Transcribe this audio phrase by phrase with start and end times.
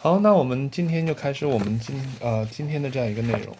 [0.00, 3.52] 好，那我们今天就开始我们今呃今天的这样一个内容。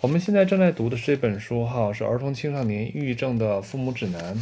[0.00, 4.36] 我们现在正在读的是这本书哈，是儿童青少年抑郁症的父母指南。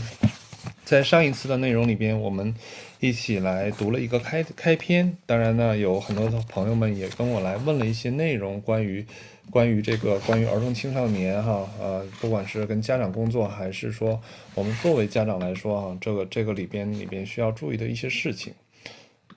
[0.83, 2.55] 在上一次的内容里边，我们
[3.01, 5.15] 一起来读了一个开开篇。
[5.27, 9.05] 当然呢，有很多的朋友们也跟我来问了一些内容，关于
[9.51, 14.19] 关于这个关于儿童青少年哈，呃，不管是跟家长工作，还是说
[14.55, 18.55] 我们作为家长来说哈，这个这个里边里边需要注意的一些事情，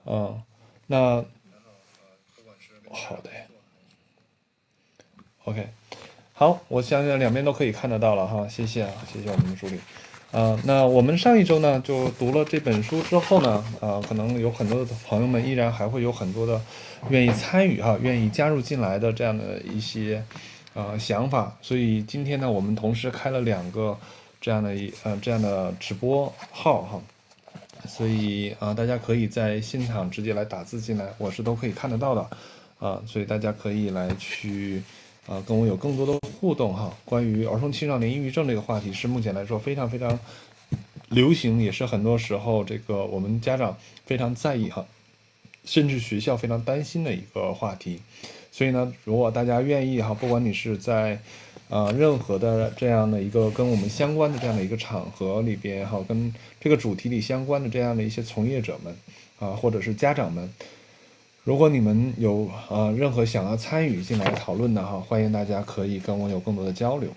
[0.06, 0.36] 啊，
[0.88, 1.22] 那。
[2.96, 3.30] 好的
[5.44, 5.67] ，OK，
[6.31, 9.77] 好，我相信两边都可以看得到了哈，谢谢啊，谢谢我们的助理，
[10.31, 16.59] 啊，那我们上一周呢就读了这本书之后呢，啊，可能有很多的朋友们依然还会有很多的
[17.09, 20.23] 愿意参与哈，愿意加入进来的这样的一些
[20.73, 23.98] 呃想法，所以今天呢，我们同时开了两个
[24.39, 27.02] 这样的一呃这样的直播号哈，
[27.88, 32.27] 所以啊，大家可以在现场直接来打字进来，我是都可以看得到的。
[32.80, 34.84] 啊，所以大家可以来去，
[35.28, 36.94] 啊，跟我有更多的互动哈。
[37.06, 40.20] 关于儿童青少年抑郁症这个话题，是目前来说非常非常
[41.09, 44.86] 流行，也是很多时候这个我们家长非常在意哈，
[45.64, 48.02] 甚至学校非常担心的一个话题。
[48.52, 51.17] 所以呢，如果大家愿意哈，不管你是在
[51.70, 58.95] 啊任何的这样的一个跟我们相关的这样的一个场合里边哈，跟这个主题里相关的这样的一些从业者们
[59.39, 60.54] 啊，或者是家长们。
[61.46, 67.08] 如果你们有呃任何想要参与进来讨论的哈，欢迎大家可以跟我有更多的交流。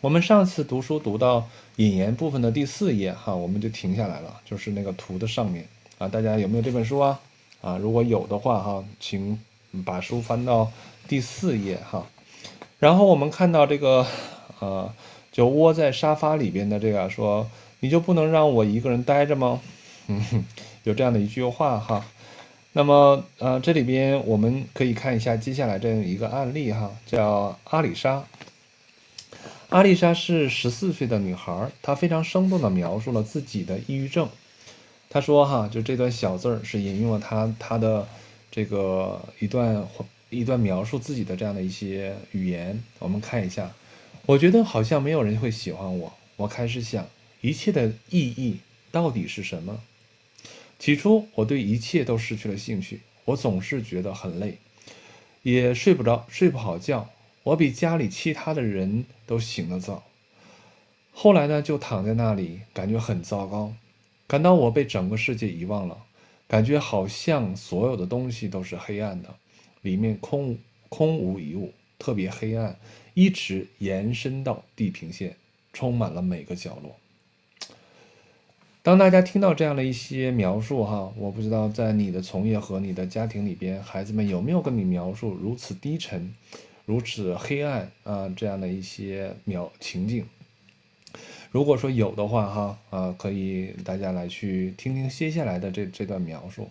[0.00, 5.66] 我们上次读书读到引言部分的第四页哈，我们就停下来了，就是那个图的上面
[5.98, 7.18] 啊，大家有没有这本书啊？
[7.60, 9.36] 啊，如果有的话哈，请
[9.84, 10.70] 把书翻到
[11.08, 12.06] 第四页哈。
[12.78, 14.06] 然后我们看到这个
[14.60, 14.88] 呃，
[15.32, 19.60] 就窝在沙发里边的这个说，你就不能让我一个人待着吗？
[20.06, 20.44] 嗯，
[20.84, 22.04] 有这样的一句话哈。
[22.76, 28.24] 那么，呃，这里边我们可以看一下接下来这样一个案例哈，叫阿里莎。
[29.68, 34.28] 阿丽莎是十四岁的女孩，她非常生动地描述了自己的抑郁症。
[35.08, 38.08] 她说哈，就这段小字儿是引用了她她的
[38.50, 39.86] 这个一段
[40.30, 42.82] 一段描述自己的这样的一些语言。
[42.98, 43.70] 我们看一下，
[44.26, 46.12] 我觉得好像没有人会喜欢我。
[46.34, 47.06] 我开始想，
[47.40, 48.58] 一切的意义
[48.90, 49.78] 到底是什么？
[50.78, 53.00] 起初，我对一切都失去了兴趣。
[53.26, 54.58] 我总是觉得很累，
[55.42, 57.08] 也睡不着，睡不好觉。
[57.42, 60.02] 我比家里其他的人都醒得早。
[61.12, 63.72] 后来呢，就躺在那里，感觉很糟糕，
[64.26, 66.04] 感到我被整个世界遗忘了，
[66.48, 69.34] 感觉好像所有的东西都是黑暗的，
[69.82, 70.58] 里面空
[70.88, 72.78] 空无一物，特别黑暗，
[73.14, 75.36] 一直延伸到地平线，
[75.72, 76.96] 充满了每个角落。
[78.84, 86.34] 当大家听到这样的一些描述，哈，我不知道在你的从业和你的家庭里边，孩子们有没有跟你描述如此低沉、
[86.84, 90.26] 如此黑暗啊这样的一些描情境？
[91.50, 96.68] 如果说有的话，哈，啊，可以大家来去听听接下来的这这段描述。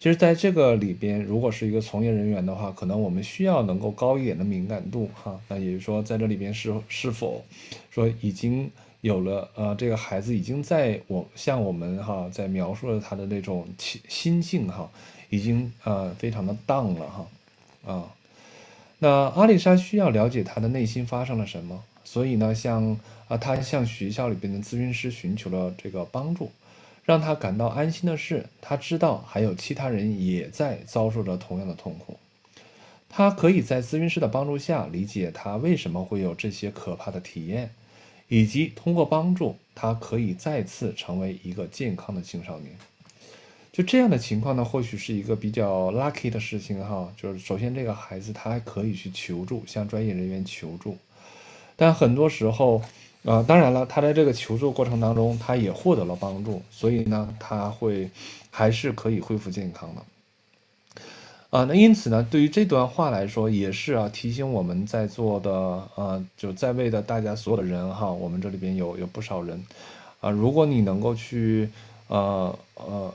[0.00, 7.44] 其实，在这个里边，如果是一个从业人员的话，可能我们需要能够高一点的敏感度，哈，那也就是说，在这里边是是否
[7.88, 8.68] 说已经。
[9.06, 14.90] 有了，呃，这个孩子已经在我向我们哈在描述了他的那种心心境哈，
[15.30, 18.10] 已经呃非常的荡了哈，啊，
[18.98, 26.50] 那阿丽莎需要了解他的内心发生了什么，所以呢，向啊他向学校里边的咨询师寻求了这个帮助，
[27.04, 32.18] 让他感到安心的是，他知道还有其他人也在遭受着同样的痛苦，
[33.08, 37.70] 他可以在咨询师的帮助下理解他为什么会有这些可怕的体验。
[38.28, 42.72] 以及通过帮助他，可以再次成为一个健康的青少年。
[43.72, 47.12] 就这样的情况呢，或许是一个比较 lucky 的事情哈。
[47.16, 50.96] 就是首先，这个孩子他还可以去求助，向专业人员求助。
[51.76, 52.80] 但很多时候，
[53.22, 58.08] 呃，当然了，他在这个求助过程当中，他也获得了帮助，所以呢，他会
[58.50, 60.02] 还是可以恢复健康的。
[61.50, 65.52] 啊，那因此呢，对于这段话来说，也是啊，提醒我们在座的
[65.94, 69.64] 啊，就在位的大家所有的人哈，我们这里边有有不少人，
[70.20, 71.70] 啊，如果你能够去
[72.08, 73.14] 呃呃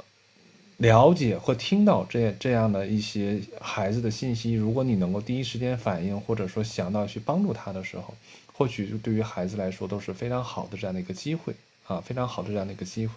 [0.77, 8.13] 了解或听到这这样的一些孩子的信息，如果你能够第一时间反应，或者说想到去帮助他的时候，
[8.53, 11.53] 或许就对于孩子来说都是非常好的这样的一个机会
[11.85, 13.15] 啊，非常好的这样的一个机会，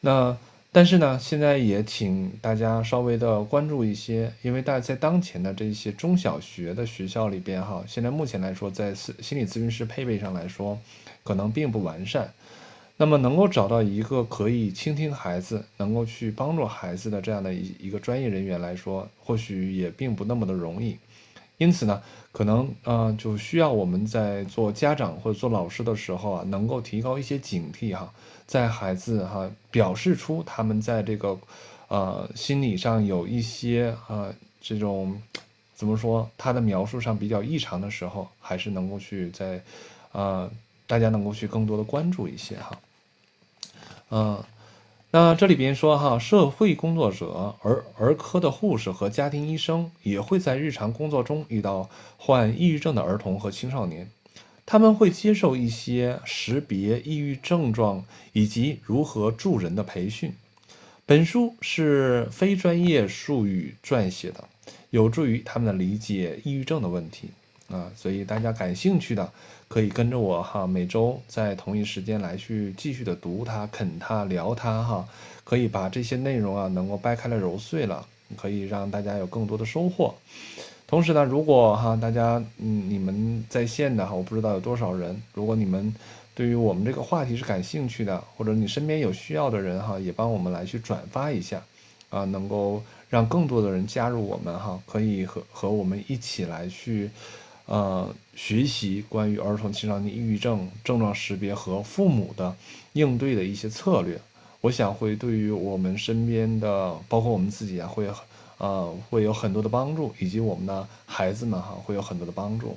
[0.00, 0.34] 那。
[0.74, 10.76] 但是呢，现在也请大家稍微的关注一些，因为大在当前的这些中小学的学校里边哈，现在目前来说，在心理咨询师配备上来说，
[11.22, 12.28] 可能并不完善。
[12.96, 20.98] 那么能够找到一个可以倾听孩子、能够去帮助孩子的这样的一一个专业人员来说，或许也并不那么的容易。
[21.58, 22.02] 因此呢，
[22.32, 28.12] 可能呃就需要我们在做家长或者做老师的时候啊，能够提高一些警惕哈，
[28.46, 31.38] 在孩子哈表示出他们在这个
[31.88, 35.20] 呃心理上有一些呃这种
[35.74, 39.62] 怎么说他的描述上比较异常的时候，还是能够去在
[40.12, 40.50] 呃
[40.86, 42.78] 大家能够去更多的关注一些哈。
[44.10, 44.44] 嗯，
[45.14, 54.10] 那这里边说哈，社会工作者、儿儿科的护士和家庭医生也会在日常工作中遇到患抑郁症的儿童和青少年，
[54.66, 60.34] 他们会接受一些识别抑郁症状以及如何助人的培训。
[61.06, 64.48] 本书是非专业术语撰写的，
[64.90, 67.28] 有助于他们的理解抑郁症的问题。
[67.74, 69.28] 啊，所以大家感兴趣的
[69.66, 75.08] 可以跟着我哈，每周在同一时间来去继续的读它、啃它、聊它哈，
[75.42, 78.06] 可以把这些内容啊能够掰开了揉碎了，
[78.36, 80.14] 可以让大家有更多的收获。
[80.86, 85.92] 同时呢，如果哈大家嗯你们在线的哈，我不知道有多少人，如果你们
[86.32, 91.60] 对于我们这个话题是感兴趣的，或者你身边有需要的人哈，也帮我们来去转发一下
[92.10, 97.10] 啊，能够让更多的人加入我们哈，可以和和我们一起来去。
[97.66, 102.54] 呃，学习关于儿童青少年抑郁症症状识别和父母的
[102.92, 104.20] 应对的一些策略，
[104.60, 108.06] 我想会对于我们身边的，包括我们自己啊，会
[108.58, 112.76] 呃会有很多的帮助，以及我们的孩子们哈会有很多的帮助。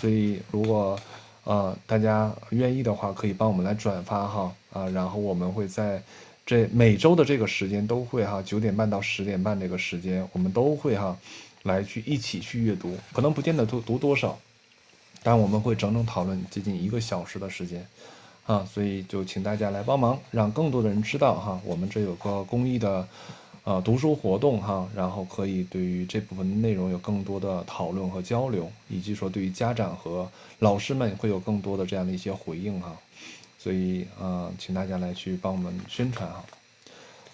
[0.00, 0.96] 所以，如果
[1.42, 6.00] 呃大家愿意的话，可以帮我们来转发哈啊，然后我们会在
[6.46, 11.16] 这每周的这个时间都会哈九点半到十点半这个时间，我们都会哈。
[11.64, 14.38] 来去一起去阅读，可能不见得读读多少，
[15.22, 17.86] 但我们会整整讨论接近一个小时的时间，
[18.46, 23.06] 啊，所以就请大家来帮忙，让更多的人知道哈，我们这有个公益的，
[23.64, 32.96] 呃，读书活动哈，然后可以对于这部分内容有更多的讨论和交流，以及说对于家长和老师们会有更多的这样的一些回应哈，
[33.58, 36.44] 所以啊，请大家来去帮我们宣传哈，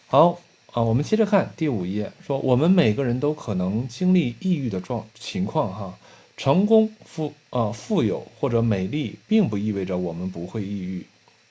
[0.09, 0.41] 好。
[0.75, 5.97] 啊，我们接着看第五页，说我们每个人都可能经历抑郁的状情况哈，
[6.37, 11.07] 成功富啊富有或者美丽，并不意味着我们不会抑郁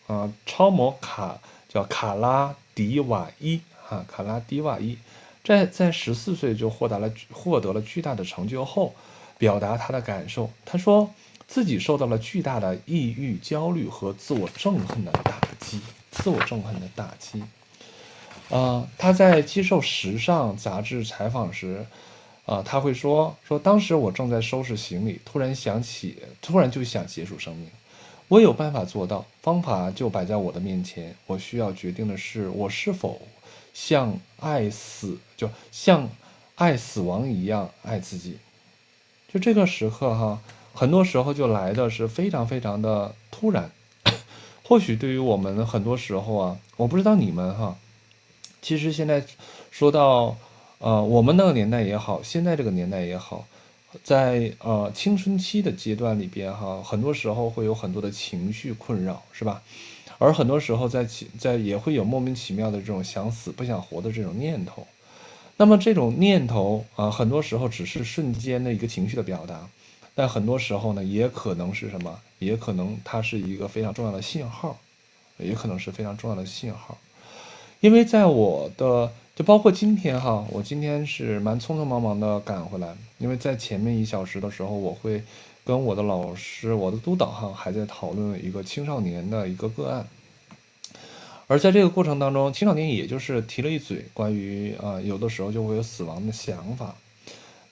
[0.07, 0.29] 啊。
[0.45, 1.39] 超模卡
[1.69, 4.97] 叫卡拉迪瓦伊哈，卡拉迪瓦伊
[5.41, 8.93] 在在十四岁就获得了获得了巨大的成就后，
[9.37, 11.09] 表达他的感受，他说
[11.47, 15.79] 自己受到了巨大的抑郁、焦虑和自我憎恨的打击，
[16.11, 17.41] 自我憎恨的打击。
[18.49, 21.85] 啊，他在接受时尚杂志采访时，
[22.45, 27.67] 啊，他会说说，当时我正在收拾行李，突然想起，突然就想结束生命。
[28.27, 31.15] 我有办法做到，方法就摆在我的面前。
[31.27, 33.21] 我需要决定的是，我是否
[33.73, 36.09] 像爱死，就像
[36.55, 38.37] 爱死亡一样爱自己。
[39.31, 40.39] 就这个时刻哈，
[40.73, 43.71] 很多时候就来的是非常非常的突然。
[44.63, 47.77] 或许对于我们很多时候啊，我不知道你们哈。
[48.63, 49.21] 其实现在
[49.71, 50.37] 说到，
[50.79, 53.45] 呃，我们那个年代也好，现在这个年代也好，
[54.05, 59.61] 在呃青春期的阶段里边哈，很多时候会有很多的情绪困扰，是吧？
[60.17, 61.05] 而很多时候在
[61.37, 64.87] 在也会有莫名其妙的这种想死不想活的这种念头。
[65.57, 69.67] 那么这种念头啊，很多时候只是瞬间的一个情绪的表达，
[70.15, 72.17] 但很多时候呢，也可能是什么？
[72.39, 74.79] 也可能它是一个非常重要的信号，
[75.37, 76.97] 也可能是非常重要的信号。
[77.83, 85.21] 因为在我的，就包括今天哈，我今天是蛮匆匆忙忙的赶回来，因为在前面一小时的时候，我会
[85.65, 90.07] 跟我的老师、我的督导哈，还在讨论一个青少年的一个个案，
[91.47, 96.95] 而在这个过程当中，青少年也就是提了一嘴关于啊，有的时候就会有死亡的想法，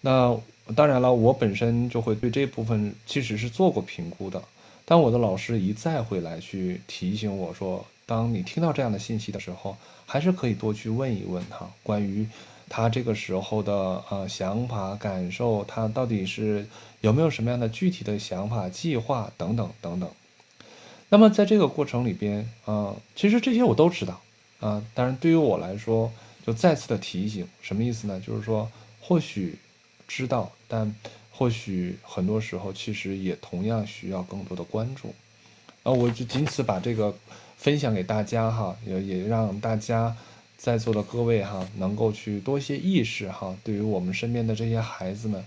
[0.01, 0.38] 那
[0.75, 4.44] 当然了，我本身就会对这部分其实是做过评估的，
[4.84, 7.86] 但我的老师一再会来去提醒我说。
[8.08, 9.77] 当你听到这样的信息的时候，
[10.12, 12.27] 还是可以多去问一问哈，关于
[12.68, 13.72] 他这个时候的
[14.10, 16.68] 呃想法、感受，他到底是
[17.00, 20.10] 有没有什么样的具体的想法、计划等等等等。
[21.08, 24.20] 那么在这个过程里边啊，其实这些我都知道
[24.60, 26.12] 啊，当然对于我来说，
[26.46, 28.20] 就再次的提醒，什么意思呢？
[28.20, 29.58] 就是说，或许
[30.10, 30.94] 知道，但
[31.32, 35.15] 或许很多时候其实也同样需要更多的关注。
[35.84, 37.15] 啊，我就仅此把这个。
[37.62, 40.18] 分享给大家哈，也也让大家
[40.58, 43.56] 在座的各位哈，能够去多一些意识哈。
[43.63, 45.46] 对于我们身边的这些孩子们，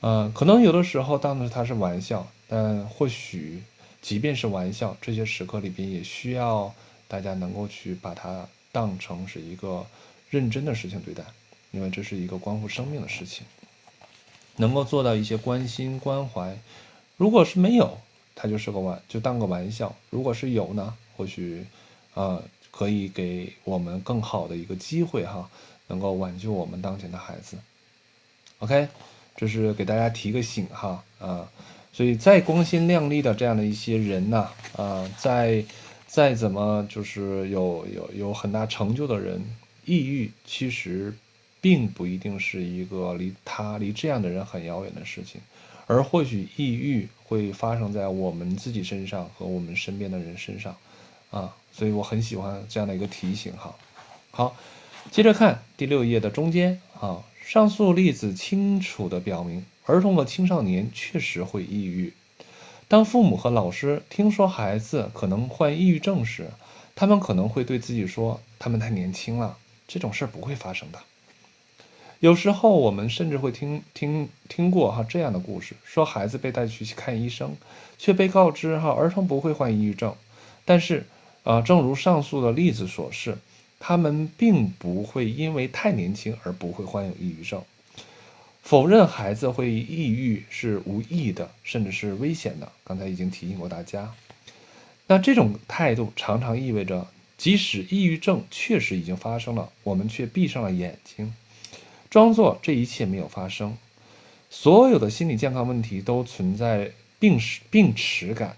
[0.00, 3.62] 嗯，可能有的时候当的他是玩笑，但或许
[4.00, 6.74] 即便是玩笑，这些时刻里边也需要
[7.06, 9.84] 大家能够去把它当成是一个
[10.30, 11.22] 认真的事情对待，
[11.72, 13.44] 因为这是一个关乎生命的事情，
[14.56, 16.56] 能够做到一些关心关怀。
[17.18, 17.98] 如果是没有，
[18.40, 21.62] 它就是个玩，就当个玩笑；如果是有呢，或许，
[22.14, 25.50] 呃，可以给我们更好的一个机会哈，
[25.88, 27.58] 能够挽救我们当前的孩子。
[28.60, 28.88] OK，
[29.36, 31.50] 这是给大家提个醒哈，啊。
[31.92, 35.62] 所以，再光鲜亮丽的这样的一些人呐，啊，再
[36.06, 39.44] 再怎么就是有有有很大成就的人，
[39.84, 41.12] 抑郁其实
[41.60, 45.42] 并不一定是一个离他离这样的人很遥远的事情，
[45.86, 50.76] 而或许抑郁会发生在我们自己身上和我们身边的人身上，
[51.30, 53.72] 啊，所以我很喜欢这样的一个提醒哈。
[54.32, 54.56] 好，
[55.12, 59.64] 接着看第六页的中间啊，上述例子清楚地表明。
[59.86, 62.12] 儿童和青少年确实会抑郁。
[62.88, 66.50] 当父母和老师听说孩子可能患抑郁症时，
[66.96, 69.56] 他们可能会对自己说：“他们太年轻了，
[69.86, 70.98] 这种事不会发生的。”
[72.20, 77.56] 有时候，我们甚至会听听听过哈这样的故事：说孩子被带去看医生，
[77.96, 80.14] 却被告知哈儿童不会患抑郁症。
[80.66, 81.06] 但是，
[81.44, 83.38] 啊，正如上述的例子所示，
[83.78, 87.62] 他们并不会因为太年轻而不会患有抑郁症。
[88.62, 92.70] 否认孩子会抑郁是无意的，甚至是危险的。
[92.84, 94.12] 刚才已经提醒过大家。
[95.06, 97.08] 那这种态度常常意味着，
[97.38, 101.34] 即使抑郁症确实已经发生了，我们却闭上了眼睛，
[102.10, 103.78] 装作这一切没有发生。
[104.50, 106.90] 所有的心理健康问题都存在
[107.20, 108.56] 病耻病耻感，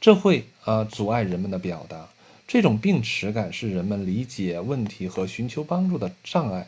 [0.00, 2.08] 这会啊阻碍人们的表达。
[2.48, 6.66] 这种病耻感是人们理解问题和寻求帮助的障碍。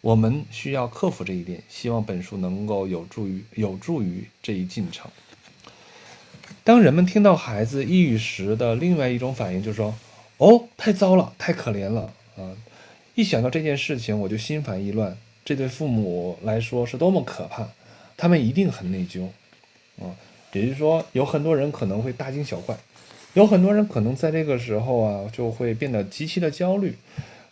[0.00, 5.10] 我们需要克服这一点，希望本书能够有助于有助于这一进程。
[6.62, 9.92] 当人们听到孩子抑郁时的另外一种反应，就是说
[10.38, 12.54] ：“哦，太糟了，太可怜了啊！”
[13.16, 15.16] 一想到这件事情，我就心烦意乱。
[15.42, 17.66] 这对父母来说是多么可怕！
[18.14, 19.24] 他们一定很内疚
[19.98, 20.12] 啊。
[20.52, 22.76] 也就是说，有很多人可能会大惊小怪，
[23.32, 26.94] 有很多人可能在这个时候啊，就会变得极其的焦虑。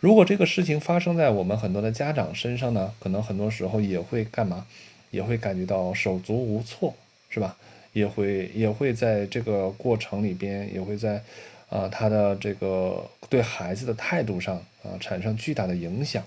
[0.00, 4.66] 如果这个事情发生在我们很多的家长身上呢，可能很多时候也会干嘛，
[5.10, 6.94] 也会感觉到手足无措，
[7.30, 7.56] 是吧？
[7.94, 11.22] 也会也会在这个过程里边，也会在，
[11.74, 14.54] 啊，他的这个对孩子的态度上
[14.84, 16.22] 啊，产生巨大的影响，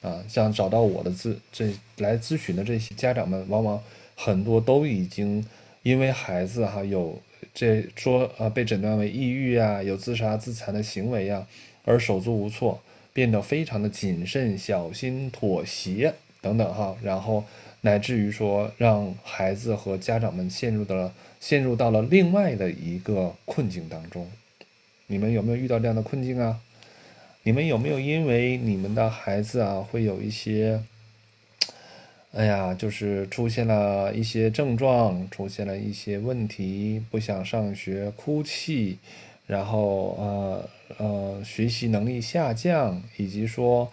[0.00, 3.82] 啊，像找到我的咨这来咨询的这些家长们，往往
[4.14, 5.44] 很多都已经
[5.82, 7.20] 因为孩子哈有
[7.52, 11.44] 这说啊被诊断为抑郁啊，有自杀自残的行为呀，
[11.84, 12.80] 而手足无措。
[13.16, 16.12] 变得非常的谨慎、小心、妥协
[16.42, 17.42] 等等哈，然后
[17.80, 24.30] 乃至于说让孩子和家长们陷入到了陷入到了另外的一个困境当中。
[25.08, 26.60] 你们有没有遇到这样的困境啊？
[27.44, 30.80] 你们有没有因为你们的孩子啊会有一些，
[32.32, 38.98] 哎呀，就是出现了一些症状，出现了一些问题，不想上学，哭泣？
[39.46, 43.88] 然后呃呃，学习能力下降，以及说，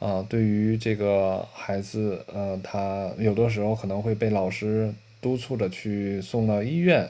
[0.00, 7.08] 呃，对于这个孩子，呃，他有的时候可能会被老师督促着去送到医院，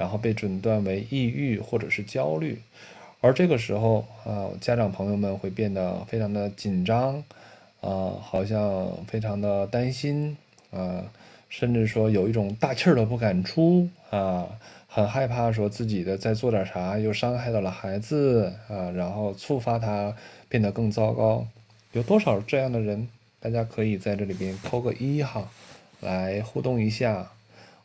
[0.00, 2.58] 然后被诊断为抑郁或者是焦虑，
[3.20, 7.22] 而这个时候啊，家长朋友们会变得非常的紧张，
[7.82, 10.34] 啊，好像非常的担心，
[10.70, 11.04] 啊，
[11.50, 14.48] 甚至说有一种大气儿都不敢出，啊。
[14.92, 20.16] 很害怕说自己的在做点啥又伤害到了孩子啊，然后触发他
[20.48, 21.46] 变得更糟糕。
[21.92, 23.06] 有多少这样的人？
[23.38, 25.48] 大家可以在这里边扣个一哈，
[26.00, 27.30] 来互动一下，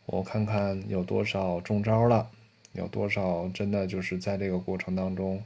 [0.05, 2.27] 我看看有多少中招了，
[2.73, 5.43] 有多少真的就是在这个过程当中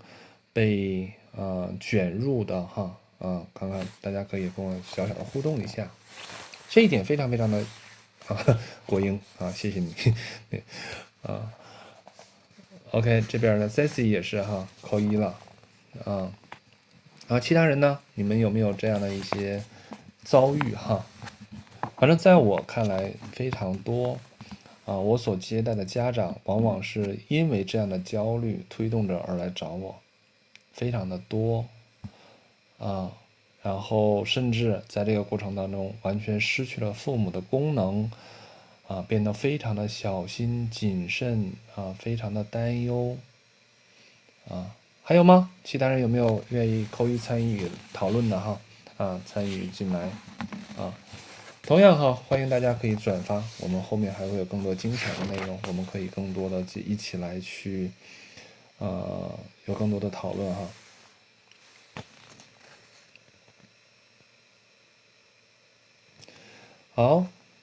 [0.51, 5.89] 被呃卷入的哈啊，看看大家可以跟我小小的互动一下，
[6.69, 7.65] 这一点非常非常的
[8.27, 9.93] 啊国英啊，谢谢你。
[11.21, 11.51] 啊
[12.91, 15.35] ，OK，这边呢，Cici 也是哈，扣一了，
[16.05, 16.31] 啊，
[17.27, 19.61] 啊，其他人呢，你们有没有这样的一些
[20.23, 21.05] 遭遇哈？
[21.97, 24.17] 反正在我看来非常多，
[24.89, 29.95] 啊，我所接待的家长往往是因为这样的焦虑推动着而来找我，
[30.73, 31.65] 非常的多，
[32.79, 33.11] 啊，
[33.61, 38.11] 然后甚至在这个过程当中完全失去了父母的功能。
[38.89, 43.15] 啊，变得非常的小心谨慎啊，非常的担忧
[44.49, 45.51] 啊，还有吗？
[45.63, 48.59] 其他人有没有愿意扣一参与讨论的哈？
[48.97, 50.09] 啊，参与进来
[50.75, 50.91] 啊，
[51.63, 57.91] 同样哈，欢迎大家可以转发，我们后面还会有更多精彩的内容，我们可以更多的一起来去
[58.79, 59.29] 呃
[59.65, 60.61] 有更多的讨论哈。
[66.95, 67.17] 好，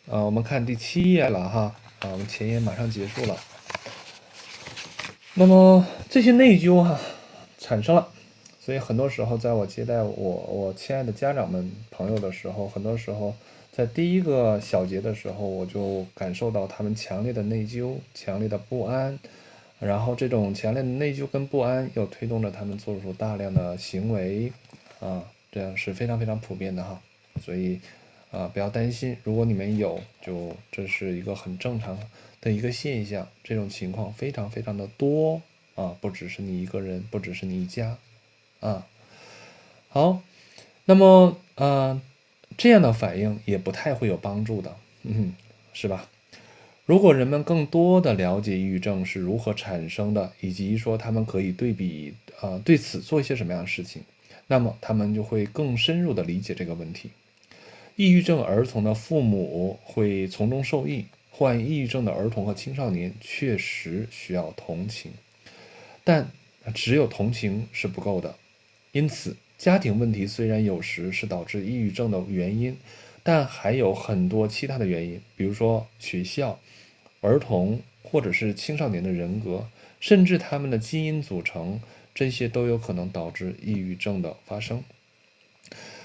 [0.09, 3.37] 啊，我们看第七页了哈，啊，我们前言马上结束了。
[5.35, 6.99] 那么这些内疚哈
[7.59, 8.09] 产生了，
[8.61, 13.35] 所以很多时候在我接待我我亲爱的家长们朋友的时候，很多时候
[13.77, 19.19] 在第一个小节的时候，我就感受到他们强烈的内疚、强烈的不安，
[19.79, 24.51] 然后这种强烈的内疚跟不安又推动着他们做出大量的行为，
[24.99, 26.99] 啊，这样是非常非常普遍的哈，
[27.45, 27.79] 所以。
[28.33, 31.97] 啊，不要担心，如果你们有，就这是一个很正常
[32.41, 33.27] 的一个现象。
[33.43, 35.41] 这种情况非常非常的多
[35.75, 37.97] 啊，不只是你一个人，不只是你一家，
[38.61, 38.87] 啊，
[39.89, 40.21] 好，
[40.85, 42.03] 那么啊，
[42.57, 45.35] 这样的反应也不太会有帮助的，嗯，
[45.73, 46.09] 是吧？
[46.85, 54.03] 如果人们更多的了解抑郁症是如何产生的，以及说他们可以对比啊，对此做一些什么样的事情，
[54.47, 57.11] 那么他们就会更深入的理解这个问题。
[57.97, 61.07] 抑郁症儿童的父母会从中受益。
[61.39, 65.13] 患抑郁症的儿童和青少年确实需要同情，
[66.03, 66.31] 但
[66.73, 68.35] 只有同情是不够的。
[68.93, 72.77] 因此，家庭问题虽然有时是导致抑郁症的原因，
[73.23, 76.59] 但还有很多其他的原因，比如说学校、
[77.21, 79.67] 儿童或者是青少年的人格，
[79.99, 81.81] 甚至他们的基因组成，
[82.15, 84.85] 这些都有可能导致抑郁症的发生。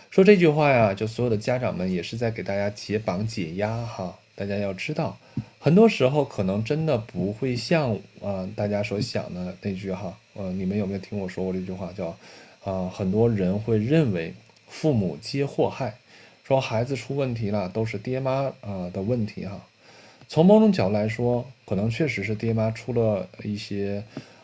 [0.10, 4.18] 说这句话呀，就所有的家长们也是在给大家解绑解压哈。
[4.34, 5.20] 大家要知道，
[5.60, 10.18] 很多时候可能真的不会像啊大家所想的那句哈。
[10.34, 11.94] 呃，你们有没有听我说过这句话？
[11.94, 12.18] 叫
[12.64, 14.34] 啊，很多人会认为
[14.68, 15.96] 父母皆祸害，
[16.44, 19.66] 说孩子出问题了都是爹妈啊的问题哈。
[20.28, 24.04] 从某种角度来说，可能确实是爹妈出了一些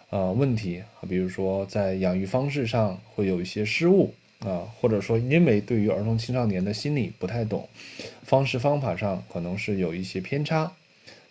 [0.09, 4.13] 呃问题，比如说在养育方式上会有一些失误。
[4.41, 7.67] 啊，或者说，因为对于儿童青少年的心理不太懂，
[8.21, 10.71] 方式方法上可能是有一些偏差，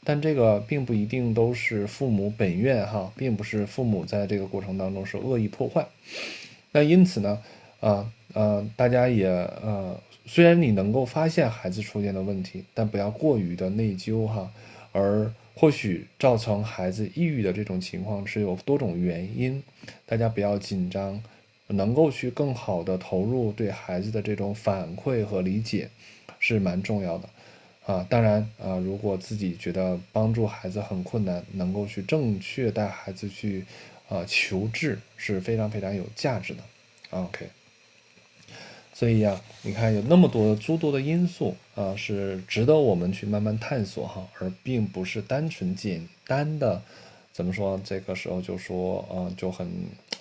[0.03, 5.87] 但这个并不一定都是父母本愿哈，并不是父母在这个过程当中是恶意破坏。
[6.73, 7.43] 那因此呢，
[7.81, 14.51] 啊呃，大家也呃，虽然你能够发现孩子出现的问题，但不要过于的内疚哈，
[14.93, 19.63] 而或许造成孩子抑郁的这种情况是有多种原因，
[20.05, 21.23] 大家不要紧张。
[21.69, 25.89] 能够去更好的投入对孩子的这种反馈和理解，
[26.39, 27.29] 是蛮重要的，
[27.85, 33.65] 啊，当然啊，如果自己觉得帮助孩子很困难，能够去正确带孩子去，
[34.09, 36.63] 啊，求治是非常非常有价值的
[37.11, 37.49] ，OK。
[38.95, 46.83] 所以呀，你看有那么多诸多的因素啊，是值得我们去慢慢探索哈，而并不是单纯简单的。
[47.33, 47.79] 怎么说？
[47.85, 49.71] 这个时候就说，呃，就很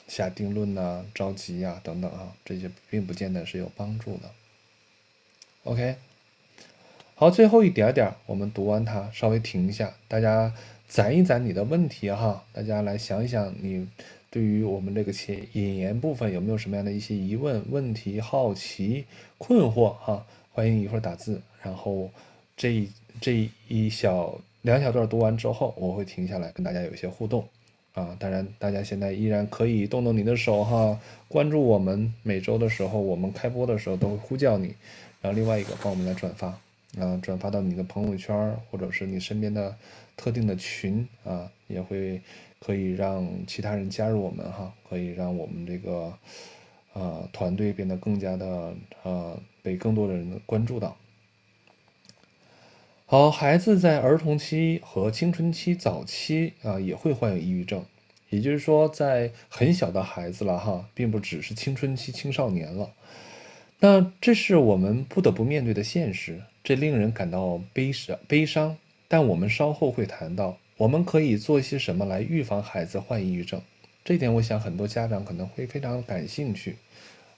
[0.09, 4.29] 下定论呐，着急呀，等等啊，这些并不见得是有帮助的。
[5.63, 5.95] OK，
[7.15, 10.53] 好，最后一点点，我们读完它，稍微停一下，大家
[10.95, 13.85] 攒一攒你的问题哈，大家来想一想，你
[14.29, 19.03] 对于我们这个前引言部分有没有什么样的一些疑问、问题、好奇、
[19.37, 20.25] 困惑哈？
[20.53, 22.09] 欢迎一会儿打字，然后
[22.55, 22.87] 这
[23.19, 24.39] 这一小。
[24.61, 27.45] 两小段读完之后，我会停下来跟大家有一些互动，
[27.93, 34.73] 啊，当然大家现在依然可以动动你的手哈，关注我们每周的时候，我们开播的时候都会呼叫你，
[35.21, 36.47] 然后另外一个帮我们来转发，
[36.97, 39.75] 啊，转发到你的朋友圈或者是你身边的
[40.15, 42.21] 特定的群啊，也会
[42.59, 46.17] 可以让其他人加入我们哈，可以让我们这个
[46.93, 48.73] 啊团队变得更加的
[49.03, 50.97] 呃被更多的人关注到。
[53.07, 57.85] 好，孩子在儿童期和青春期早期啊，也会患有抑郁症，
[58.29, 62.93] 也就是说，在很小的孩子了哈，并不只是青春期青少年了。
[63.79, 68.77] 那这是我们不得不面对的现实，这令人感到悲伤悲伤。
[69.15, 73.61] 但我们稍后会谈到，我们可以做些什么来预防孩子患抑郁症。
[74.03, 76.75] 这点，我想很多家长可能会非常感兴趣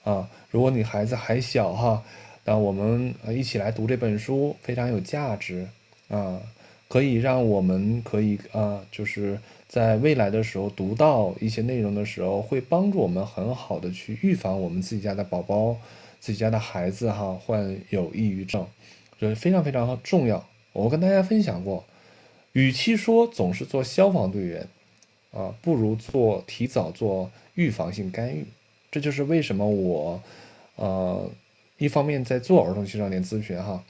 [0.02, 0.28] 啊。
[0.50, 2.02] 如果你孩子还小哈。
[2.44, 5.68] 那我们一起来读这本书，非常有价值
[6.08, 6.40] 啊，
[6.88, 9.38] 可以让我们可以啊，就是
[9.68, 15.76] 在未来的时候读到一些内容的时候，会帮助我们很好的去预防我们自己家的宝宝、
[16.18, 18.66] 自己家的孩子哈患有抑郁症，
[19.20, 20.44] 这非常非常重要。
[20.72, 21.84] 我跟大家分享过，
[22.52, 24.68] 与其说总是做消防队员
[25.32, 28.46] 啊，不如做提早做预防性干预。
[28.90, 30.22] 这就是为什么我
[30.76, 31.30] 呃。
[31.80, 33.84] 一方面在做儿童青少年咨询哈，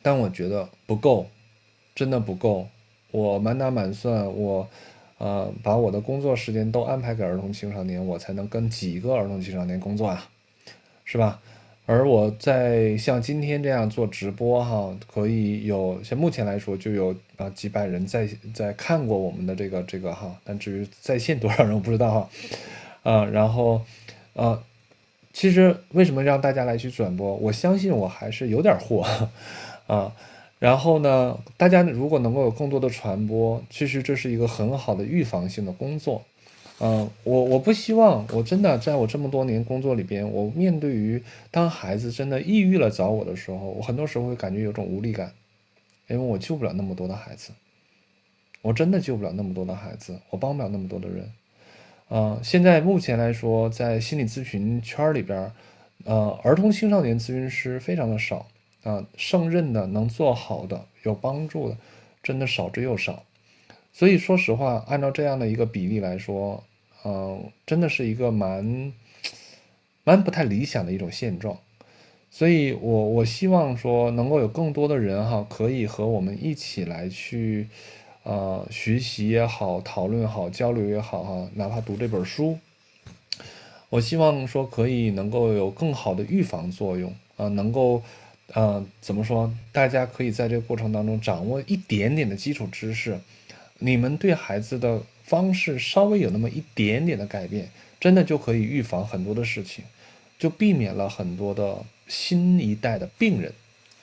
[0.00, 1.26] 但我觉得不够，
[1.94, 2.66] 真的不够。
[3.10, 4.66] 我满打满算，我
[5.18, 10.30] 呃，把我的工作时间都安排给儿童青少年，我才能跟几个儿童青少年工作啊，
[11.04, 11.42] 是吧？
[11.86, 22.30] 而我在像今天这样做直播哈，可以有像目前来说就有啊几百人在在看过我们的这个这个哈，但至于在线多少人我不知道哈，
[23.02, 23.82] 啊，然后
[24.34, 24.62] 啊，
[25.34, 27.34] 其实为什么让大家来去转播？
[27.36, 29.06] 我相信我还是有点货
[29.86, 30.10] 啊，
[30.58, 36.22] 然后呢，大家如果能够有更多的传播，其实这是一个很好的预防性的工作。
[36.80, 45.32] 嗯，我我不希望，我真的在我这么多年工作里边，我面对于当孩子真的抑郁了找我的时候，我很多时候会感觉有种无力感，
[46.08, 47.52] 因为我救不了那么多的孩子，
[48.60, 51.30] 我真的救不了那么多的孩子，我帮不了那么多的人。
[52.08, 55.50] 啊，现在目前来说，在心理咨询圈里边，
[56.04, 58.46] 呃，儿童青少年咨询师非常的少
[58.82, 61.78] 啊，胜任的能做好的有帮助的，
[62.22, 63.22] 真的少之又少。
[63.96, 66.64] 所以说实话，按照这样的一个比例来说，
[67.04, 68.92] 嗯，真的是一个蛮
[70.02, 71.56] 蛮不太理想的一种现状。
[72.28, 77.68] 所以我我希望说，能够有更多的人哈，可以和我们一起来去，
[78.24, 82.58] 呃，学习也好，讨论也好，交流也好哈，哪怕读这本书，
[83.90, 88.02] 我希望说可以能够有更好的预防作用啊，能够，
[88.54, 89.54] 呃，怎么说？
[89.70, 93.16] 大家可以在这个过程当中掌握一点点的基础知识。
[93.84, 97.68] 你们对孩子的方式稍微有那么一点点的改变，
[98.00, 99.84] 真的就可以预防很多的事情，
[100.38, 103.52] 就避免了很多的新一代的病人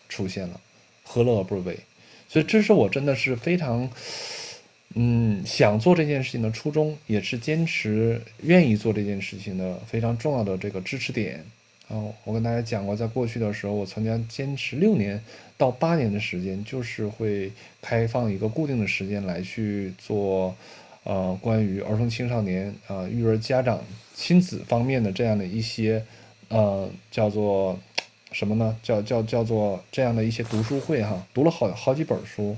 [0.07, 0.61] 出现了，
[1.03, 1.79] 何乐而不为？
[2.29, 3.89] 所以这是我真的是非常，
[4.93, 11.43] 嗯，想做这件事情的初衷，也是坚持愿意做这件事情的非常重要的这个支持点。
[11.93, 15.21] 哦，我跟大家讲过，在过去的时候，我曾经坚持六年
[15.57, 17.51] 到八年的时间，就是会
[17.81, 20.55] 开放一个固定的时间来去做，
[21.03, 23.83] 呃，关于儿童青少年、呃，育儿家长、
[24.15, 26.01] 亲子方面的这样的一些，
[26.47, 27.77] 呃，叫做
[28.31, 28.77] 什么呢？
[28.81, 32.55] 叫叫叫做这样的一些读书会哈，读了好好几本书，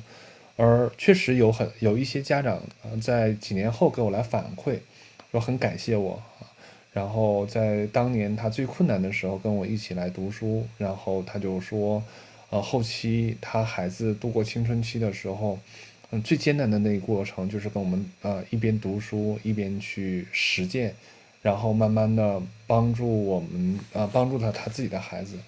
[0.58, 2.62] 而确实有很有一些家长
[3.02, 4.78] 在几年后给我来反馈，
[5.32, 6.22] 说很感谢我。
[6.94, 10.66] 然后在当年他最困难的时候，跟我一起来读书。
[10.78, 12.02] 然后他就说，
[12.52, 15.58] 呃，后期他孩子度过青春期的时候，
[16.12, 20.94] 嗯，最艰难的那个过程就是跟我们呃一边读书一边去实践，
[21.42, 25.40] 然后慢慢的帮助我们啊，帮助他他自己的孩子。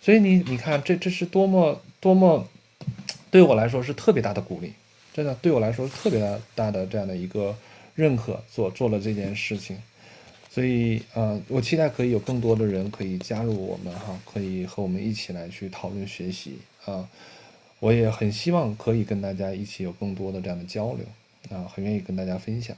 [0.00, 2.48] 所以你你看，这这是多么多么
[3.30, 4.72] 对我来说是特别大的鼓励，
[5.12, 7.54] 真的对我来说特别大大的这样的一个
[7.94, 9.76] 认可，做做了这件事情。
[10.56, 17.06] 所以，呃，我期待可以有更多的人可以加入我们哈，可以和我们一起来去讨论学习啊。
[17.78, 21.04] 我也很希望可以跟大家一起有更多的这样的交流
[21.54, 22.74] 啊，很愿意跟大家分享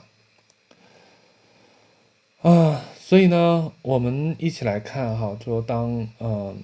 [2.42, 2.84] 啊。
[2.98, 6.60] 所以呢，我们一起来看哈，就当嗯，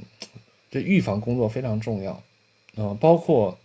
[0.69, 2.21] 这预防工作非常重要
[2.75, 3.57] 啊，包括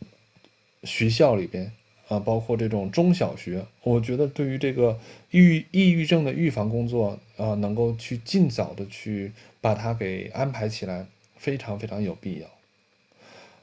[0.84, 1.72] 学校里边。
[2.10, 11.06] 啊，包括这种中小学，我觉得对于这个抑郁抑郁症的预防工作啊，能够去尽早的去把它给安排起来，
[11.38, 12.48] 非常非常有必要。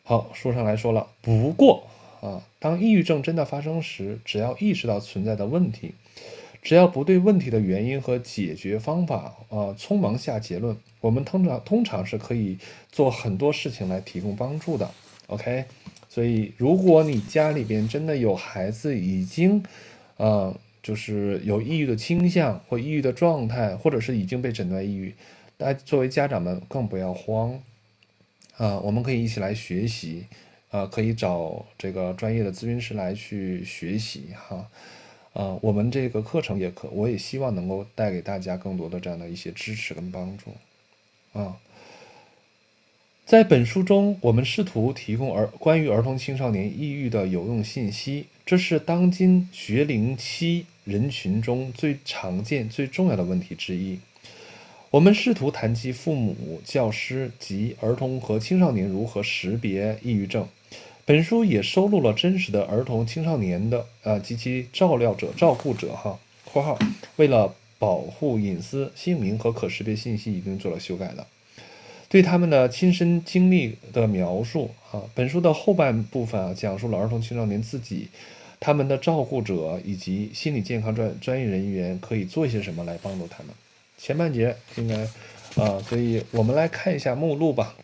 [0.04, 1.88] 好，书上来说了，不过
[2.20, 5.94] 啊，当抑郁症真的发生时，只要意识到存在的问题，
[6.62, 12.56] 只要不对问题的原因和解决方法啊匆忙下结论，我们通常通常是可以
[12.92, 14.88] 做很多事情来提供帮助的。
[15.26, 15.64] OK。
[16.16, 19.62] 所以，如果你家里边真的有孩子已经，
[20.16, 25.14] 呃，就是有抑郁的倾向或抑郁的状态，或者是已经被诊断抑郁，
[25.58, 27.60] 那作为家长们更不要慌，
[28.56, 30.24] 啊，我们可以一起来学习，
[30.70, 34.66] 啊，可以找这个专业的咨询师来去学习哈，
[35.34, 40.50] 啊，我们这个课程也可，我也希望能够带给大家更多的这样的一些支持跟帮助，
[41.38, 41.58] 啊。
[43.26, 53.98] 在本书中，我们试图提供儿关于儿童青少年抑郁的有用信息，这是当今学龄期人群中最常见、最重要的问题之一。
[54.92, 60.46] 我们试图谈及父母、教师及儿童和青少年如何识别抑郁症。
[61.04, 66.78] 本书也收录了真实的儿童、青少年的呃及其照料者、照顾者哈（括号
[67.16, 71.26] 为了保护隐私、姓名和可识别信息已经做了修改的）。
[72.08, 78.08] 对他们的亲身经历的描述啊，本书的后半部分啊，讲述了儿童青少年自己、
[78.60, 83.52] 他们的照顾者以及心理健康专专业人员可以做些什么来帮助他们。
[83.98, 84.96] 前半节应该
[85.60, 87.74] 啊，所以我们来看一下目录吧。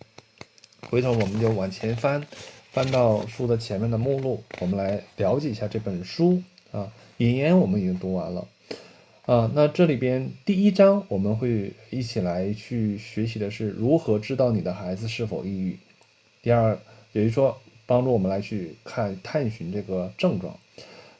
[0.88, 2.22] 回头我们就往前翻，
[2.70, 6.92] 翻到书的前面的目录，我们来了解一下这本书啊。
[7.18, 8.46] 引言我们已经读完了，
[9.26, 15.78] 啊，那这里边第一章我们会一起来去学习的是如何知道你的孩子是否抑郁。
[16.42, 16.76] 第二，
[17.12, 17.56] 也就是说
[17.86, 20.58] 帮助我们来去看探寻这个症状。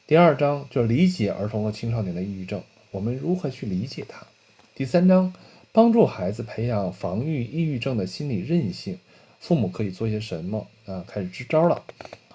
[0.05, 2.61] 第二章就理解儿童和青少年的抑郁症，
[2.91, 4.27] 我们如何去理解它。
[4.75, 5.33] 第三章
[5.71, 8.99] 帮助孩子培养防御抑郁症的心理韧性，
[9.39, 11.05] 父母可以做些什么啊？
[11.07, 11.83] 开始支招了。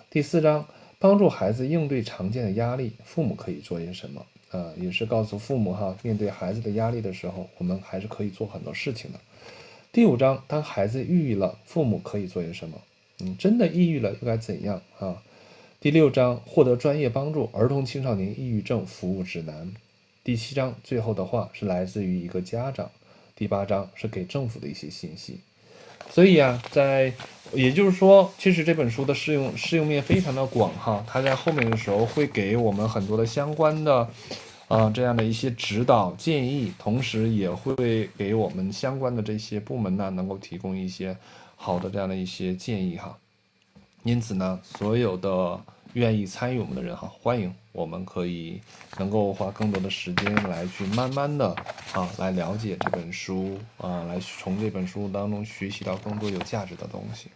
[0.09, 0.66] 第四章。
[1.00, 4.26] 帮助孩子应对常见的压力，父母可以做些什么？
[4.50, 9.20] 呃，也是告诉父母哈，面对孩子的压力的时候，我们还是可以做很多事情的。
[9.92, 12.80] 第五章，当孩子抑郁了，父母可以做些什么？
[13.20, 15.22] 嗯，真的抑郁了又该怎样啊？
[15.80, 19.72] 第六章，获得专业帮助，儿童青少年抑郁症服务指南。
[20.24, 22.90] 第七章，最后的话是来自于一个家长。
[23.34, 25.40] 第八章是给政府的一些信息。
[26.11, 27.12] 所以啊，在
[27.52, 31.04] 也就是说，其实这本书的适用适用面非常的广哈。
[31.06, 34.08] 它在后面的时候会给我们很多的相关的，
[34.68, 41.16] 呃，这样的一些指导建议，同时也会给我们相关的这些部门呢，能够提供一些
[41.56, 43.16] 好的这样的一些建议哈。
[44.04, 45.61] 因此呢，所有的。
[45.94, 48.60] 愿意参与我们的人哈，欢迎，我们可以
[48.98, 51.54] 能够花更多的时间来去慢慢的
[51.92, 57.28] 啊，来了解这本书啊，来从这本书当中学习到更多有价值的东西。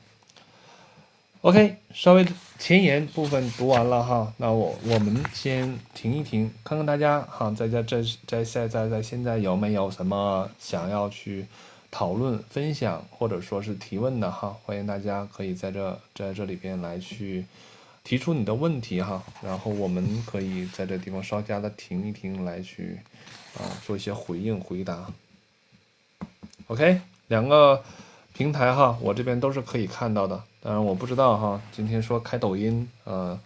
[1.43, 2.27] OK，稍微
[2.59, 11.47] 前言部分读完了哈，那我我们先停一停，看看大家哈，在在在在在在在现在有没有什么想要去
[11.93, 17.45] 讨论、分享或者说是提问的哈，欢迎大家可以在这在这里边来去。
[18.05, 22.99] 提出你的问题哈，然后我们可以在这地方稍加的停一停，来去
[23.57, 25.07] 啊做一些回应回答。
[26.67, 27.83] OK，两个
[28.33, 30.43] 平台哈，我这边都是可以看到的。
[30.61, 33.39] 当然我不知道哈，今天说开抖音，呃，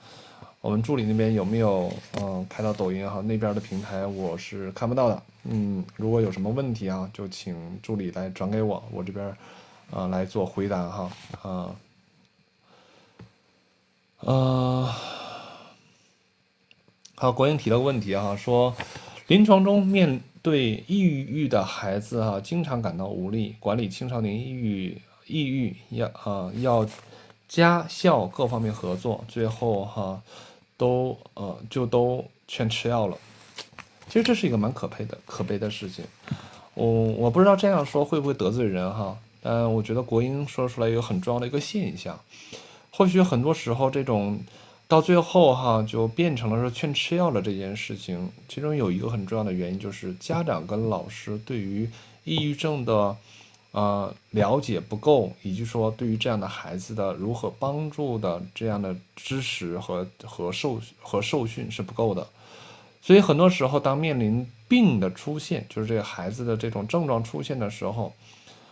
[0.60, 3.20] 我们助理那边有没有嗯开到抖音哈？
[3.22, 5.22] 那边的平台我是看不到的。
[5.44, 9.36] 嗯，如果有什么问题啊，就请助理来转给我，我这边
[9.90, 11.10] 啊来做回答哈
[11.42, 11.74] 啊。
[14.20, 14.92] 呃
[17.14, 18.74] 好，国英提了个问题哈，说
[19.26, 26.86] 临床中面对抑郁的孩子哈，经常感到无力，管理青少年抑郁，抑郁要啊要
[27.48, 30.20] 家校各方面合作，最后哈
[30.76, 33.16] 都呃就都全吃药了。
[34.08, 36.04] 其实这是一个蛮可悲的可悲的事情。
[36.74, 42.18] 我我不知道这样说会不会得罪人哈，但我觉得国英说出来一个很重要的一个现象。
[42.96, 44.40] 或许很多时候，这种
[44.88, 48.32] 到最后哈，就变成了说劝吃药了这件事情。
[48.48, 51.86] 其中有一个很重要的原因，就是家长跟老师对于
[52.24, 53.14] 抑郁症的
[53.72, 62.26] 呃了解不够，以及说对于这样的孩子的如何帮助的这样的知识和和受和受训是不够的。
[63.02, 68.14] 所以很多时候，当面临病的出现，就是这个孩子的这种症状出现的时候，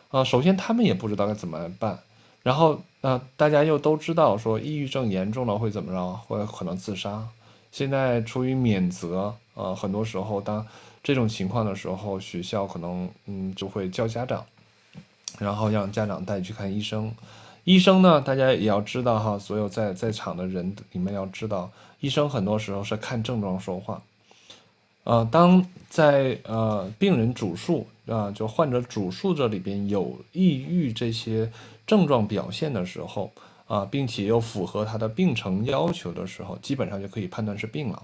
[0.08, 1.98] 啊，首先他们也不知道该怎么办。
[2.42, 6.12] 然后，那大家又都知道说，抑郁症严重了会怎么着？
[6.26, 7.28] 会可能自杀。
[7.70, 10.66] 现在出于免责，呃，很多时候当
[11.02, 14.46] 这种情况的时候，学校可能嗯就会叫家长，
[15.38, 17.12] 然后让家长带去看医生。
[17.64, 24.02] 医生呢，大家也要知道哈，所有在在场的人，你们要知道，医生很多时候是看症状说话。
[25.02, 31.52] 呃，当在呃病人主诉啊，就患者主诉这里边有抑郁这些
[31.86, 33.32] 症状表现的时候
[33.66, 38.02] 啊，并且又符合他的病程要求的时候，基本上就可以判断是病了。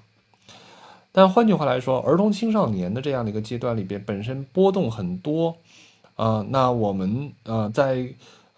[1.13, 5.57] 但换句话来说，儿童青少年的这样的一个阶段里边，本身波动很多
[6.17, 8.09] 啊，那我们呃在。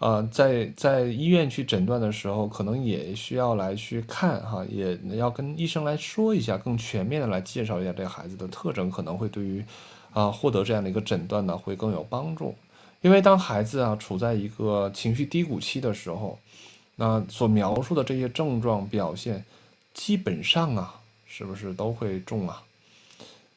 [0.02, 9.64] 呃，在在医院去诊断的时候，可能也需要来去看哈，也要跟医生来说一下，更全面的来介绍一下这个孩子的特征，可能会对于
[10.12, 12.52] 啊获得这样的一个诊断呢会更有帮助。
[13.02, 16.38] 因为当孩子啊处在一个情绪低谷期的时候，
[16.96, 19.44] 那所描述的这些症状表现，
[19.92, 20.94] 基本上啊
[21.26, 22.62] 是不是都会重啊？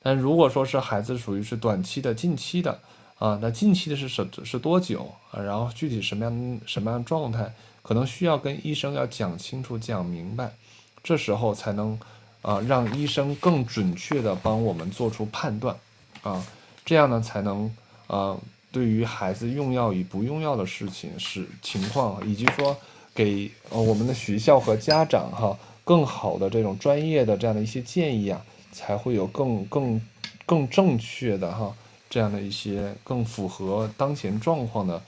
[0.03, 2.79] 但如果说是孩子属于是短期的、近期的。
[3.17, 5.39] 啊，那近期的是是是多久啊？
[5.41, 10.53] 然后具体什么样什么样状态，可能需要跟医生要讲清楚、讲明白，
[11.01, 11.97] 这时候才能
[12.41, 15.77] 啊让医生更准确的帮我们做出判断，
[16.23, 16.45] 啊，
[16.83, 17.73] 这样呢才能
[18.07, 18.35] 啊
[18.75, 22.75] 对于孩子用药与不用药的事情是情况，以及说
[23.13, 30.01] 给呃我们的学校和家长哈更好的这种专业的这样的一些建议啊，才会有更更
[30.45, 31.73] 更正确的哈。
[32.09, 35.01] 这样的一些更符合当前状况的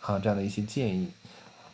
[0.00, 1.08] 啊，这样的一些建议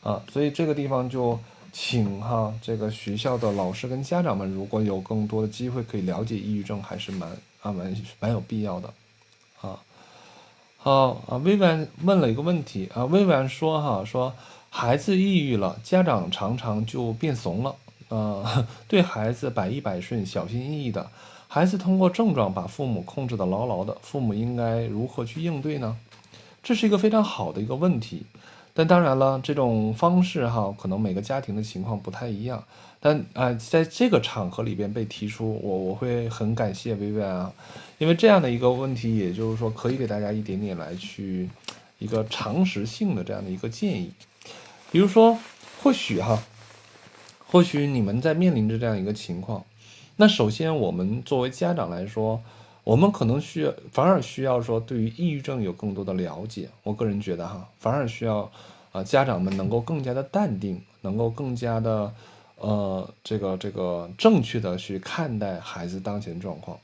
[0.03, 1.39] 啊，所以这个地方就
[1.73, 7.31] 请哈这个学校的老师跟家长们，如果有更多的机会可以了解抑郁症，还是蛮
[7.63, 8.93] 啊蛮蛮有必要的，
[10.89, 14.33] 哦啊，薇薇安问了一个问题啊，薇薇安说哈说
[14.71, 17.75] 孩子抑郁了，家长常常就变怂了，
[18.09, 21.11] 呃， 对孩子百依百顺，小心翼翼的，
[21.47, 25.95] 孩子通过症状把父母控制的牢牢的，父母应该如何去应对呢？
[26.63, 28.25] 这是一个非常好的一个问题。
[28.73, 32.65] 但当然了，这种方式哈，可能每个家庭的情况不太一样。
[33.01, 37.53] 但啊，在这个场合里边被提出，我我会很感谢薇薇啊，
[37.99, 41.49] 因为这样的一个问题，也就是说可以给大家一点点来去
[41.99, 44.13] 一个常识性的这样的一个建议。
[44.91, 45.39] 比如说，
[45.83, 46.43] 或许哈，
[47.47, 49.65] 或许你们在面临着这样一个情况，
[50.17, 52.41] 那首先我们作为家长来说。
[52.85, 56.71] 我们可能需要，反而需要说对于抑郁症有更多的了解。
[56.83, 58.51] 我个人觉得哈，反而需要，
[58.93, 62.11] 啊，家长们能够更加的淡定，能够更加的，
[62.61, 66.79] 呃，这个这个正确的去看待孩子当前状况。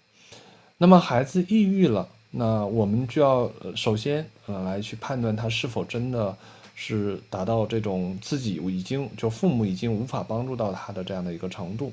[0.79, 6.37] 那么孩子抑郁了，那我们就要首先呃来去判断他是否真的
[6.75, 11.93] 是达到这种自己已经就父母已经无法帮助到他的这样的一个程度。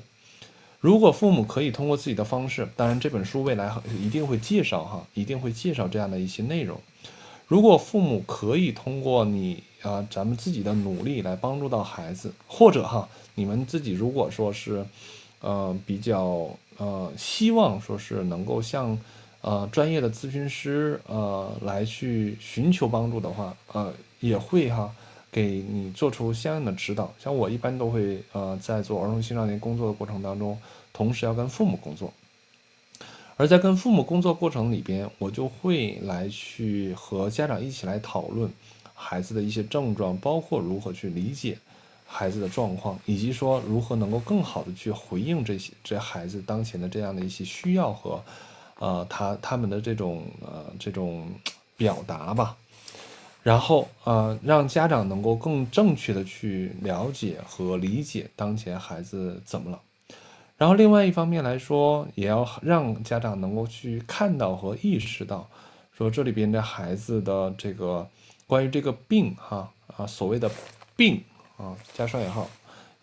[0.80, 6.80] 如果父母可以通过自己的方式，当然这本书未来一定会介绍哈，一定会介绍这样的一些内容。
[7.46, 14.84] 如果父母可以通过你啊，咱们自己的努力来帮助到孩子，或者哈，你们自己如果说是，
[15.40, 18.98] 呃，比较呃，希望说是能够向
[19.40, 24.92] 呃专业的咨询师呃来去寻求帮助的话，呃，也会哈。
[25.34, 30.58] 给你做出相应的指导，像我一般都会，呃，在做儿童青少年工作的过程当中，
[30.92, 32.12] 同时要跟父母工作，
[33.38, 38.52] 而在跟父母工作过程里边，我就会来去和家长一起来讨论
[38.92, 41.56] 孩子的一些症状，包括如何去理解
[42.12, 48.22] 孩子的状况，以及说如何能够更好的去回应这些这孩子当前的这样的一些需要和，
[48.78, 51.26] 呃，他他们的这种呃这种
[51.78, 52.56] 表达吧。
[53.42, 59.80] 然后，呃，让家长能够更正确的去了解和理解当前孩子怎么了。
[60.56, 65.48] 然后，另外一方面来说，也要让家长能够去看到和意识到，
[65.90, 68.06] 说这里边的孩子的这个
[68.46, 70.48] 关于这个病，哈啊，所谓的
[70.94, 71.24] 病
[71.56, 72.48] 啊，加双引号，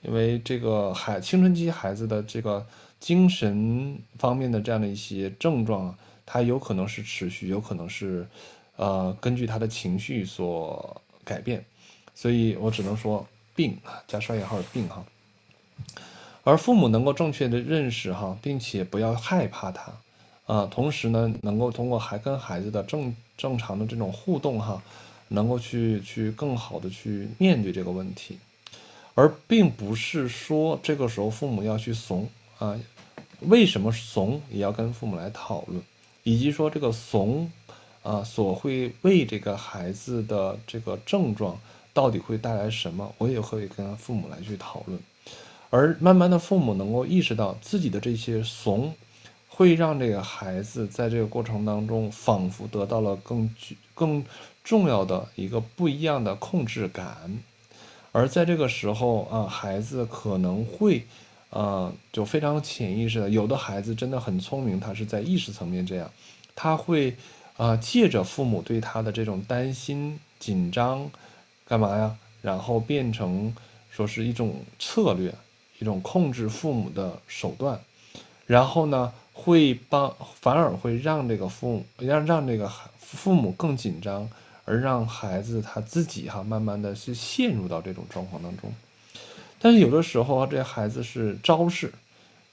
[0.02, 2.66] 因为这个孩青春期孩子的这个
[3.00, 8.28] 精神方面的这样的一些症状，它有可能是持续，有可能是。
[8.82, 11.66] 呃，根据他的情绪所改变，
[12.16, 15.04] 所以我只能说病啊加双引号的病哈。
[16.46, 19.92] 而父母能够正确的认识哈，并且不要害怕他，
[20.46, 24.82] 啊，同时呢，能够通过还跟孩子的正正常的这种互动哈，
[25.30, 28.38] 能够去去更好的去面对这个问题，
[29.16, 32.78] 而并不是说这个时候父母要去怂啊，
[33.40, 35.82] 为什么怂也要跟父母来讨论，
[36.24, 37.50] 以及说这个怂。
[38.02, 41.60] 啊，所会为这个孩子的这个症状
[41.94, 44.98] 到底会带来什么，我也会跟父母来去讨论。
[45.70, 48.96] 而慢慢的，父母能够意识到自己的这些怂，
[49.50, 54.24] 会让这个孩子在这个过程当中，仿佛得到了更具更
[54.64, 57.42] 重要的一个不一样的控制感。
[58.12, 61.06] 而在这个时候啊，孩子可能会，
[61.50, 66.12] 啊，就非常潜意识的，有的孩子真的很聪明，他是在意识层面这样，
[66.56, 67.16] 他会。
[67.58, 71.12] 啊，借着父母对他的这种担心、紧张，
[71.68, 72.16] 干嘛呀？
[72.42, 73.54] 然后变成
[73.92, 75.36] 说是一种策略，
[75.78, 77.78] 一种控制父母的手段，
[78.46, 84.30] 然后呢，会帮，反而会让这个父母，让让这个父母更紧张，
[84.70, 88.72] 而让孩子他自己哈，慢慢的是陷入到这种状况当中。
[89.60, 91.92] 但是有的时候这孩子是招式，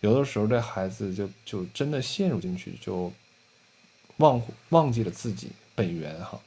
[0.01, 3.13] 有的时候这孩子就就真的陷入进去就。
[4.19, 6.41] 忘忘记了自己本源哈，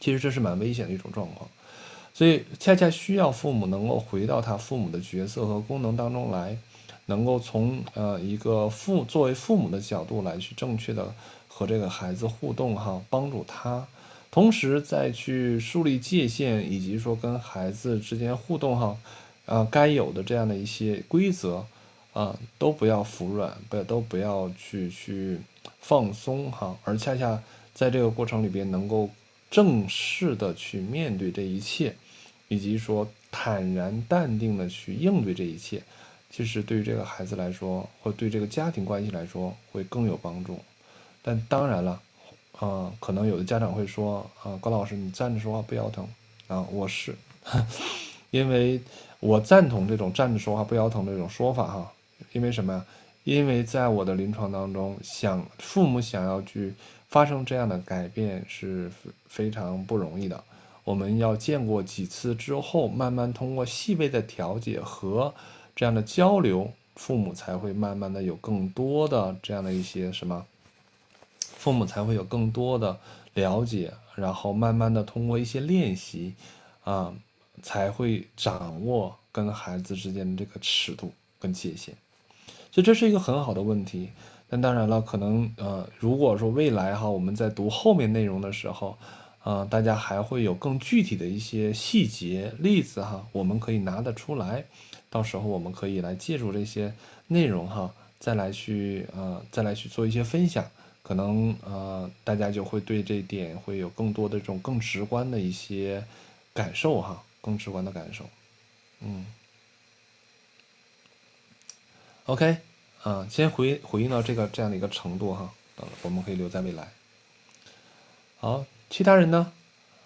[0.00, 1.46] 其实这是蛮危险的一种状况，
[2.14, 6.56] 所以恰恰需要父母能够回到他父母的角色和功能当中来，
[7.04, 11.14] 能够从呃一个父作为父母的角度来去正确的
[11.46, 13.86] 和这个孩子互动哈，帮助他，
[14.30, 18.98] 同时再去树立界限，以及说跟孩子之间互动哈，
[19.46, 21.66] 啊该有的这样的一些规则
[22.12, 25.40] 啊都不要服软，不要都不要去去。
[25.80, 29.08] 放松哈，而恰恰在这个过程里边，能够
[29.50, 31.94] 正式的去面对这一切，
[32.48, 35.82] 以及说坦然淡定的去应对这一切，
[36.30, 40.58] 其实对于这个孩子来说，或对这个家庭关系来说，会更有帮助。
[41.22, 42.02] 但当然了，
[42.58, 46.06] 啊，可能有的家长会说，啊，高老师，你站着说话不腰疼
[46.48, 47.14] 啊，我是，
[48.30, 48.80] 因为
[49.20, 51.92] 我赞同这种站着说话不腰疼这种说法哈。
[52.32, 52.84] 因为什么呀？
[53.24, 56.74] 因为在我的临床当中，想父母想要去
[57.08, 58.90] 发生这样的改变是
[59.28, 60.42] 非常不容易的。
[60.82, 65.32] 我们要见过几次之后，慢慢通过细微的调节和
[65.76, 70.44] 这样的交流，父母才会慢慢的有更多的这样的一些什么，
[71.58, 72.96] 父母才会有更多的
[73.34, 76.34] 了解，然后慢慢的通过一些练习，
[76.84, 77.12] 啊，
[77.62, 81.92] 才会掌握跟孩子之间的这个尺度跟界限。
[82.70, 84.10] 所以这是一个很好的问题，
[84.48, 88.96] 但当然了，可能呃，如果说未来哈，我们在读后面内容的时候，
[89.42, 94.64] 啊，大家还会有更具体的一些细节例子哈，我们可以拿得出来，
[95.10, 96.94] 到时候我们可以来借助这些
[97.26, 100.64] 内容哈，再来去呃，再来去做一些分享，
[101.08, 106.04] 可能呃，大家就会对这点会有更多的这种更直观的一些
[106.52, 108.28] 感受哈，更直观的感受，
[109.00, 109.24] 嗯。
[112.26, 112.58] OK，
[113.02, 116.92] 啊，先回回应到这个这样的一个程度哈，呃，我们可以留在未来。
[118.36, 119.50] 好，其他人呢？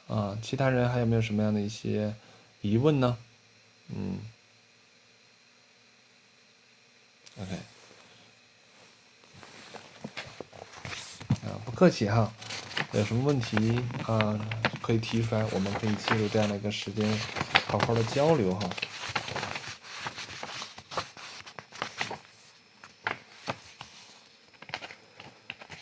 [0.07, 2.15] 啊，其他人还有没有什么样的一些
[2.61, 3.19] 疑问呢？
[3.89, 4.21] 嗯
[7.41, 7.59] ，OK，
[11.43, 12.33] 啊，不客气哈，
[12.93, 14.39] 有什么问题啊，
[14.81, 17.07] 可以提出来，我们可以借助这样的一个时间，
[17.67, 18.71] 好好的交流哈。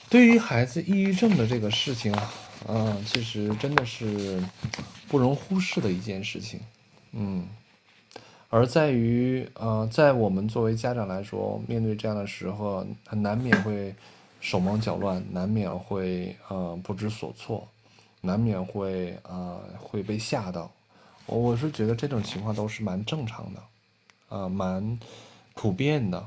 [0.09, 2.33] 对于孩子抑郁症的这个事情啊，
[2.67, 4.43] 嗯，其实真的是
[5.07, 6.59] 不容忽视的一件事情，
[7.13, 7.49] 嗯，
[8.49, 13.95] 而在于呃，在我们作为家长来说，面对这样的时候，很难免会
[14.41, 17.69] 手忙脚乱，难免会呃不知所措，
[18.21, 20.71] 难免会啊会被吓到。
[21.27, 23.63] 我我是觉得这种情况都是蛮正常的，
[24.37, 24.99] 啊，蛮
[25.55, 26.27] 普遍的。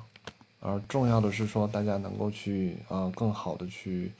[0.65, 4.13] 而重要的是说，大家能够去啊，更好的去，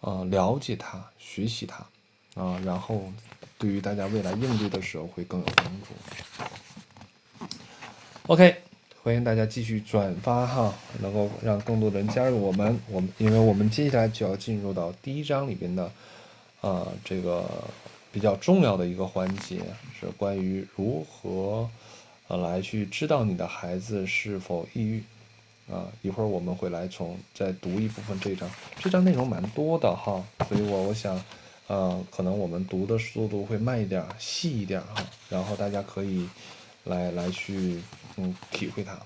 [0.00, 1.84] 呃，了解它，学习它，
[2.42, 3.02] 啊，然后
[3.58, 5.88] 对于大家未来应对的时候会更有帮助。
[8.28, 8.62] OK，
[9.04, 12.78] 欢迎大家继续转发哈，能够让更多的人加入我们。
[12.88, 15.90] 我们因为我们接下来就要进入到第一章里边的，
[16.60, 17.44] 啊，这个
[18.12, 19.58] 比较重要的一个环节
[19.98, 21.68] 是关于如何，
[22.28, 25.02] 呃，来去知道你的孩子是否抑郁。
[25.68, 28.48] 啊，一会儿我们会来从再读一部分这章，
[28.78, 31.20] 这章内容蛮多的哈，所以我我想，
[31.66, 36.28] 呃，可能我们读的速度会慢一点，细一点哈，然后大家可以
[36.84, 37.80] 来来去
[38.16, 38.98] 嗯体会它。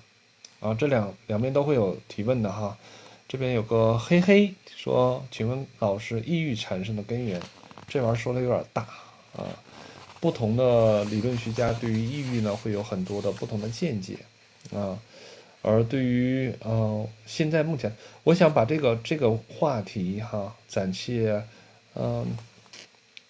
[0.59, 2.75] 啊，这两两边都会有提问的哈，
[3.27, 7.39] 这边有个嘿嘿说，请问老师，抑郁产生的根源，
[7.87, 8.81] 这玩意儿说的有点大
[9.35, 9.45] 啊，
[10.19, 14.17] 不同的理论学家对于抑郁呢会有很多的不同的见解
[14.73, 14.97] 啊。
[15.61, 17.93] 而对于呃，现在目前，
[18.23, 21.43] 我想把这个这个话题哈，暂且，
[21.93, 22.25] 嗯，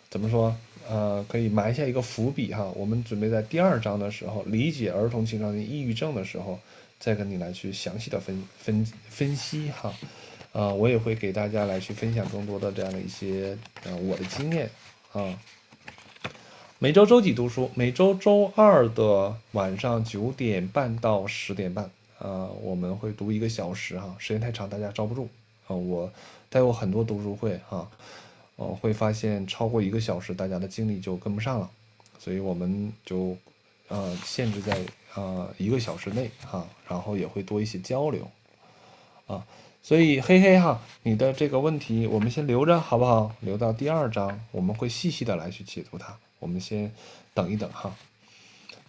[0.10, 0.56] 怎么说？
[0.90, 2.72] 呃，可以埋下一个伏笔哈。
[2.76, 6.60] 我们准备在第二章的时候，理解儿童青少年抑郁症的时候，
[7.00, 9.94] 再跟你来去详细的分分分析哈。
[10.54, 14.70] 呃，我也会给大家来去分享更多的这样的一些呃我的经验
[15.12, 15.38] 啊。
[16.80, 17.70] 每周周几读书？
[17.76, 21.90] 每周周二的晚上九点半到十点半。
[22.20, 25.28] 呃，我们会读一个小时哈，时间太长大家招不住
[25.68, 25.76] 啊。
[25.76, 26.12] 我
[26.50, 27.88] 带过很多读书会哈，
[28.58, 31.70] 呃，会发现超过一个小时大家的精力就跟不上了，
[32.20, 33.38] 所以我们就
[33.88, 34.78] 呃限制在
[35.16, 38.30] 呃一个小时内哈，然后也会多一些交流
[39.28, 39.46] 啊。
[39.84, 43.32] 所以嘿嘿哈，你的这个问题我们先留着好不好？
[43.40, 46.18] 留到第二章我们会细细的来去解读它。
[46.40, 46.92] 我们先
[47.34, 47.96] 等一等哈。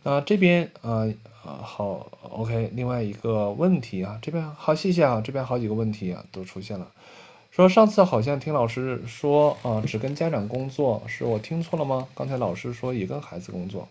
[0.02, 1.06] 那这边啊
[1.44, 2.70] 啊好，OK。
[2.74, 6.90] 另外一个问题啊，这边好，谢谢啊，这边好几个问题啊都出现了。
[7.58, 12.06] 说上次好像听老师说啊，只跟家长工作，是我听错了吗？
[12.14, 13.88] 刚才老师说也跟孩子工作，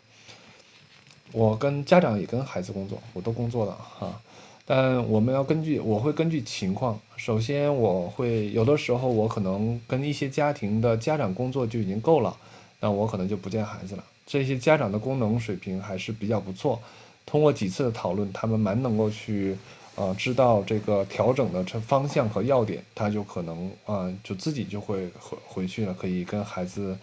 [1.34, 4.22] 我跟家长也跟孩子工作，我都工作了哈。
[4.66, 12.38] 但我们要根据，我会根据情况，首先我会有的时候我可能跟一些家庭的家长工作就已经够了，
[12.80, 14.04] 那我可能就不见孩子了。
[14.26, 16.82] 这些家长的功能水平还是比较不错，
[17.26, 19.58] 通过几次的讨论，他们蛮能够去，
[19.98, 26.96] 呃，知道这个调整的这方向和要点，他就可能啊，就自己就会回回去了，可以跟孩子，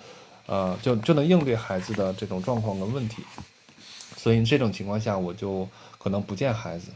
[0.46, 3.24] 呃，就就能应对孩子的这种状况跟问题。
[4.16, 5.68] 所以这种情况下，我就
[5.98, 6.92] 可能不见孩子，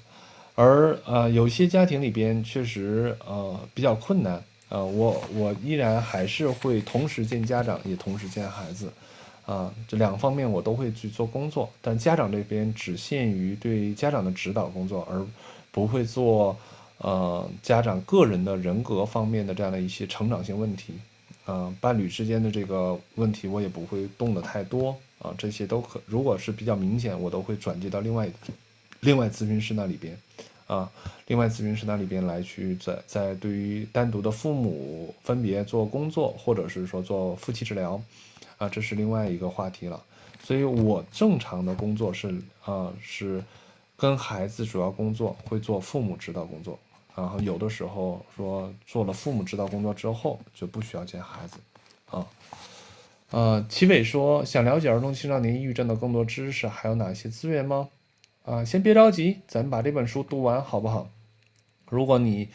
[0.55, 8.89] 而呃，有些家庭里边确实呃比较困难，呃，我我依然还是会同时见家长，也同时见孩子。
[9.47, 15.27] 啊，这两方面我都会去做工作，但家长这边只限于对家长的指导工作，而
[15.71, 16.57] 不会做
[16.99, 20.95] 呃家长个人的人格方面的这样的一些成长性问题，
[21.45, 28.29] 啊，伴侣之间的这个问题我也不会动的太多啊，这些都可，如果是比较明显，我都会转接到另外
[29.01, 30.17] 另外咨询师那里边，
[30.67, 30.91] 啊，
[31.27, 38.01] 另外咨询师那里边来去在在对于单独的父母分别做工作，或者是说做夫妻治疗。
[38.59, 40.03] 啊，这是另外一个话题了，
[40.43, 43.41] 所以我正常的工作是啊，是
[43.99, 46.79] 跟孩子主要工作会做父母指导工作，
[47.17, 51.59] 然后有的时候说做了父母指导工作之后就不需要见孩子，
[52.09, 52.25] 啊，
[53.31, 57.89] 呃，齐伟说想了解儿童青少年抑郁症的更多知识，还有哪些资源吗？
[58.45, 61.11] 啊，先别着急，咱把这本书读完好不好？
[61.91, 62.49] 如果你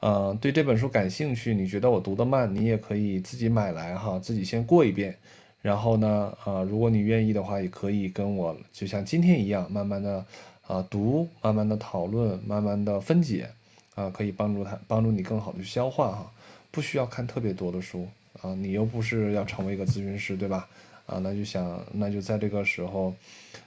[0.00, 5.16] 呃对这本书感兴趣，你觉得我读得慢，你也可以自己买来哈，自己先过一遍。
[5.62, 10.24] 然后呢，呃，如果你愿意的话，也可以跟我就像今天一样，慢慢的，
[10.68, 13.50] 啊，读，慢慢的讨论，慢慢的分解，
[13.94, 16.30] 啊，可以帮助他，帮助你更好的去消化哈，
[16.70, 18.06] 不需要看特别多的书，
[18.42, 20.68] 啊，你又不是要成为一个咨询师，对吧？
[21.06, 23.14] 啊，那就想，那就在这个时候，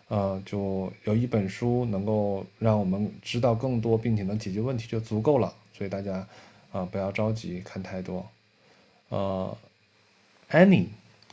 [0.10, 5.52] 呃，就有一本书能够让我们知道更多，并且能解决问题就足够了。
[5.74, 6.26] 所以大家，
[6.72, 8.26] 啊，不要着急看太多，
[9.10, 9.58] 呃
[10.52, 10.86] ，Annie。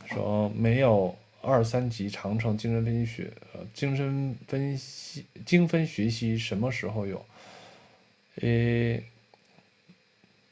[0.06, 1.14] 说没有
[1.48, 7.24] 二三级长城精神分析学，呃，精神分析精分学习什么时候有？
[8.40, 9.00] 呃，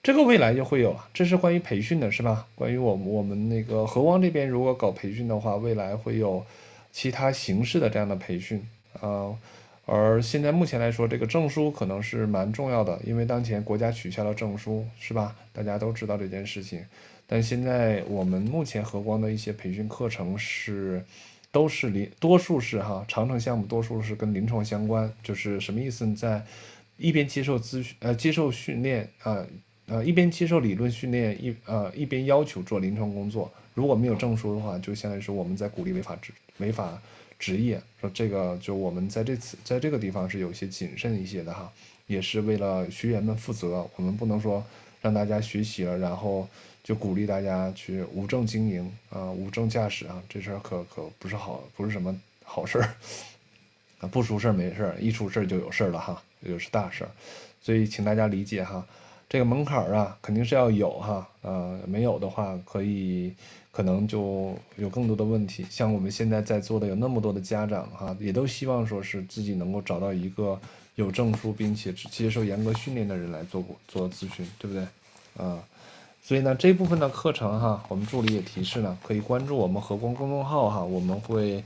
[0.02, 1.08] 这个未来就会有了。
[1.12, 2.46] 这是关于培训的，是吧？
[2.54, 6.44] 关于我我们那个和光这边，如果搞培训的话，未来会有
[6.90, 8.66] 其他形式的这样的培训
[9.00, 9.36] 啊。
[9.84, 15.36] 而现在目前来说，这个证书可能是蛮重要的，因为当前国家取消了证书，是吧？
[15.52, 16.84] 大家都知道这件事情。
[17.28, 21.04] 但现在我们目前和光的一些培训课程是，
[21.50, 25.12] 都是临多数是哈长城项目，多数是跟临床相关。
[25.24, 26.14] 就是什么意思？
[26.14, 26.40] 在
[26.96, 29.44] 一边接受咨询呃接受训练啊
[29.86, 33.52] 呃一边接受理论训练一呃一边要求做临床工作。
[33.74, 36.96] 如果没有证书的话，就相当于说我们在鼓励违法执违法
[37.40, 37.82] 执业。
[38.00, 41.72] 说这个就我们在这次在这个地方是有些谨慎一些的哈，
[42.06, 43.84] 也是为了学员们负责。
[43.96, 44.64] 我们不能说
[45.02, 46.48] 让大家学习了然后。
[46.86, 52.84] 就鼓励大家去无证经营啊，无证驾驶啊，这事儿可可不是好，不是什么好事儿
[53.98, 54.06] 啊。
[54.06, 57.10] 不出事儿没事儿，一出事儿就有事儿了哈，就是大事儿。
[57.60, 58.86] 所以请大家理解哈，
[59.28, 63.34] 这个门槛儿啊，肯定是要有哈，呃，没有的话，可以
[63.72, 65.66] 可能就有更多的问题。
[65.68, 70.56] 像我们现在在座的有那么多的家长哈，也都希望说是自己能够找到一个
[70.94, 74.86] 有证书并且接受严格训练的人来做做咨询，对不对？
[75.44, 75.60] 啊。
[76.26, 81.62] 所以呢，这部分的课程哈，我们助理也提示呢，可以关注我们和光公众号哈，我们会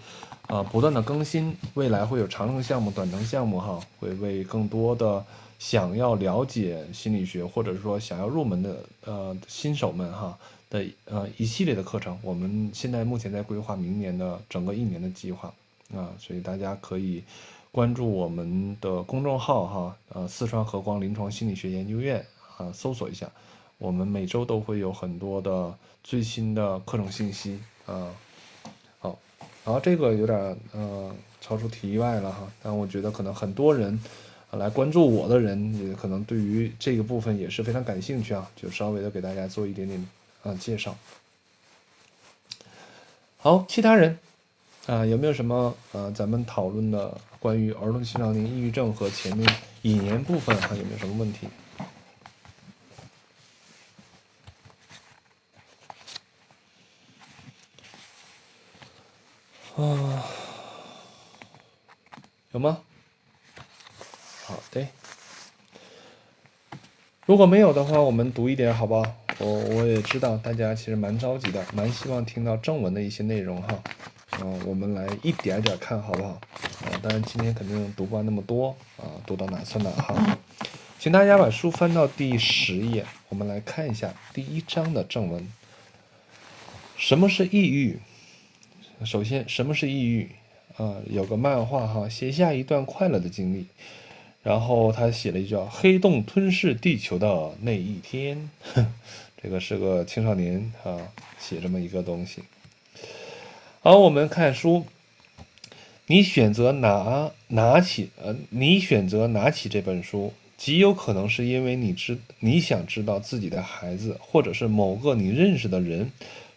[0.49, 5.25] 啊不断的更新，未来会有长程项目、短程项目哈，会为更多的
[5.59, 10.39] 想要了解心理学或者说想要入门的呃新手们哈
[10.69, 15.51] 的呃一系列的课程，我们现在目前在规划明年的整个一年的计划
[15.97, 17.25] 啊，所以大家可以
[17.73, 22.23] 关注我们的公众号哈，呃四川和光临床心理学研究院
[22.59, 23.27] 啊，搜索一下。
[23.81, 25.75] 我们每周都会有很多的
[26.05, 28.13] 最新的课程信息啊，
[28.99, 29.19] 好，
[29.65, 30.39] 然后这个有点
[30.73, 31.11] 呃
[31.41, 33.99] 超出题外了哈，但我觉得可能很多人
[34.51, 40.07] 来关注我的人也可能对于这个部分也是非常感兴趣啊，就稍微的给大家做一点点
[40.43, 40.95] 啊介绍。
[43.39, 44.19] 好，其他人
[44.85, 49.51] 啊有没有什么呃咱们讨论的关于儿童青少年抑郁症和前面
[49.83, 51.49] 引言部分还有没有什么问题？
[59.77, 60.25] 啊，
[62.53, 62.81] 有吗？
[64.45, 64.87] 好的。
[67.27, 69.05] 如果没有的话，我们读一点，好不好？
[69.39, 73.83] 我我也知道大家其实蛮着急的，蛮希望听到正文的一些内容哈。
[74.41, 76.31] 嗯，我们来一点点看，好不好？
[76.31, 80.37] 啊，当然今天肯定读不完那么多啊，读到哪算哪哈。
[80.99, 85.51] 请大家把书翻到第十页，我们来看一下第一章的正文。
[86.97, 88.01] 什么是抑郁？
[89.05, 90.29] 首先，什么是抑郁？
[90.77, 93.67] 啊，有个漫画哈，写下一段快乐的经历，
[94.43, 98.51] 然后他写了一句“黑洞吞噬地球的那一天”，
[99.43, 100.97] 这个是个青少年啊
[101.39, 102.43] 写这么一个东西。
[103.81, 104.87] 好，我们看书，
[106.07, 116.11] 你选择拿拿起呃，你选择拿起这本书，极有可能是因为你知你想知道自己的孩子，或者是某个你认识的人。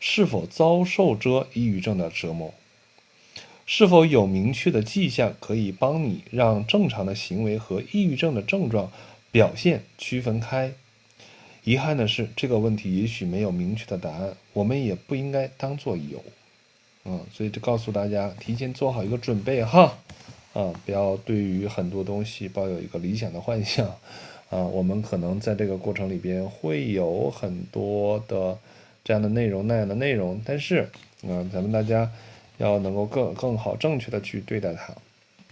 [0.05, 2.53] 是否遭受着抑郁症的折磨？
[3.65, 8.91] 是否有明确的迹象可以帮你让正常的行为和抑郁症的症状
[9.31, 10.73] 表现区分开？
[11.63, 16.21] 遗憾的是，这个问题也许没有明确的答案，我们也不应该当做有。
[17.05, 19.97] 嗯，所以就告诉大家，提前做好一个准备哈。
[20.51, 23.87] 啊，不要对于很多东西抱有一个理想的幻想。
[24.49, 28.59] 啊，我们可能在这个过程里边会有很多的
[29.03, 30.89] 这样的内容那样的内容，但是
[31.23, 32.09] 啊，咱们大家
[32.57, 34.93] 要能够更更好正确的去对待它。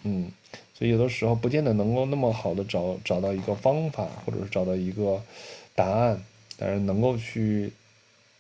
[0.04, 0.32] 嗯，
[0.74, 5.22] 所以有的时候不见得能够那么好的找找到一个方法，或者是找到一个
[5.76, 6.22] 答案，
[6.58, 7.72] 但是能够去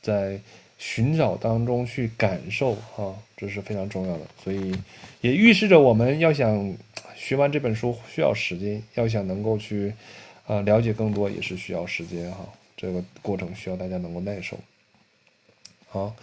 [0.01, 0.39] 在
[0.77, 4.21] 寻找当中去感受哈，这是非常重要的。
[4.43, 4.73] 所以
[5.21, 6.73] 也预示着我们要想
[7.15, 9.93] 学完这本书需要时间，要想能够去。
[10.47, 12.39] 啊，了解更多也是需要时间哈，
[12.75, 14.57] 这个过程需要大家能够耐受。
[15.93, 16.15] 好，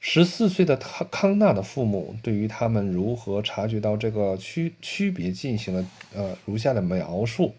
[0.00, 7.54] 十四岁的康康纳的父母对于他们如何察觉到这个区区别进行了呃如下的描述：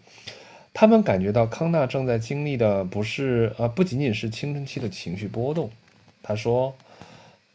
[0.74, 5.70] 他们感觉到康纳正在经历的不是呃不仅仅是青春期的情绪波动。
[6.22, 6.76] 他说，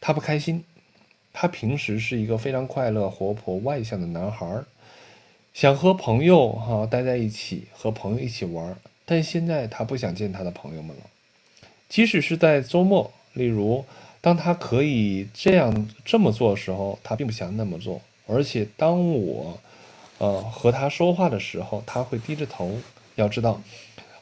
[0.00, 0.64] 他不开心，
[1.32, 4.64] 他平时是一个非常快乐、活泼、外向的男孩。
[5.52, 11.02] 想和朋友哈待在一起，和朋友一起玩，但现在他不想见他的朋友们了。
[11.88, 13.84] 即使是在周末，例如
[14.20, 18.00] 当他可以这样这么做的时候，他并不想那么做。
[18.26, 19.60] 而且当我，
[20.18, 22.78] 呃和他说话的时候，他会低着头。
[23.16, 23.60] 要知道，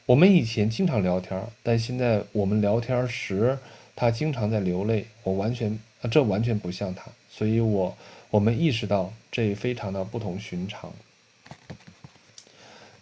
[0.04, 3.58] 我们以前经常聊天，但现在我们聊天时，
[3.96, 5.06] 他经常在流泪。
[5.22, 5.78] 我完全，
[6.10, 7.10] 这完全不像他。
[7.30, 7.96] 所以我
[8.28, 10.92] 我们意识到这非常的不同寻常。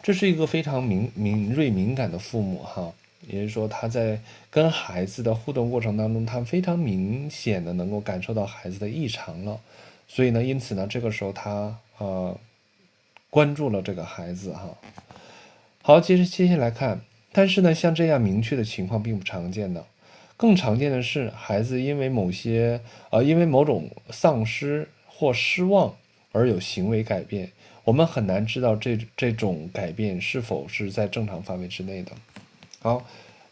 [0.03, 2.93] 这是一个非常敏敏锐敏感的父母哈，
[3.27, 4.19] 也就是说他在
[4.51, 9.61] 跟孩子的互动过程当中，他非常明显的能够感受到孩子的异常了，
[10.09, 12.37] 所以呢，因此呢，这个时候他呃
[13.29, 14.77] 关注了这个孩子哈。
[15.83, 17.01] 好，接着接下来看，
[17.33, 19.85] 但是呢，像这样明确的情况并不常见的，
[20.37, 25.95] 更常见的是孩子因为某些呃因为某种丧失或失望
[26.33, 27.51] 而有行为改变。
[27.85, 32.13] 我们很难知道这这种改变是否是在正常范围之内的。
[32.83, 33.07] 好，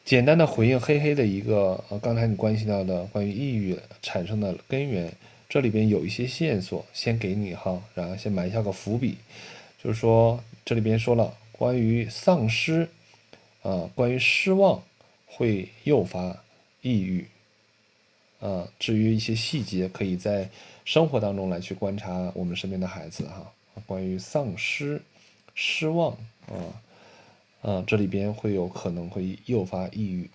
[0.06, 5.12] 简单的回应黑黑的一个呃，刚才你关系到的关于抑郁产生的根源，
[5.50, 9.18] 这里边有一些线索，先给你哈，然后先埋下个伏笔，
[9.84, 12.88] 就是说这里边说了关于丧失，
[13.60, 14.82] 啊，关于失望
[15.26, 16.34] 会诱发
[16.80, 17.26] 抑郁，
[18.40, 20.48] 啊，至于一些细节，可以在
[20.86, 23.52] 生活当中来去观察我们身边的孩子哈。
[23.86, 25.02] 关于丧失、
[25.54, 26.12] 失望
[26.46, 26.56] 啊，
[27.68, 30.30] 啊，这里边会有可能会诱发抑郁。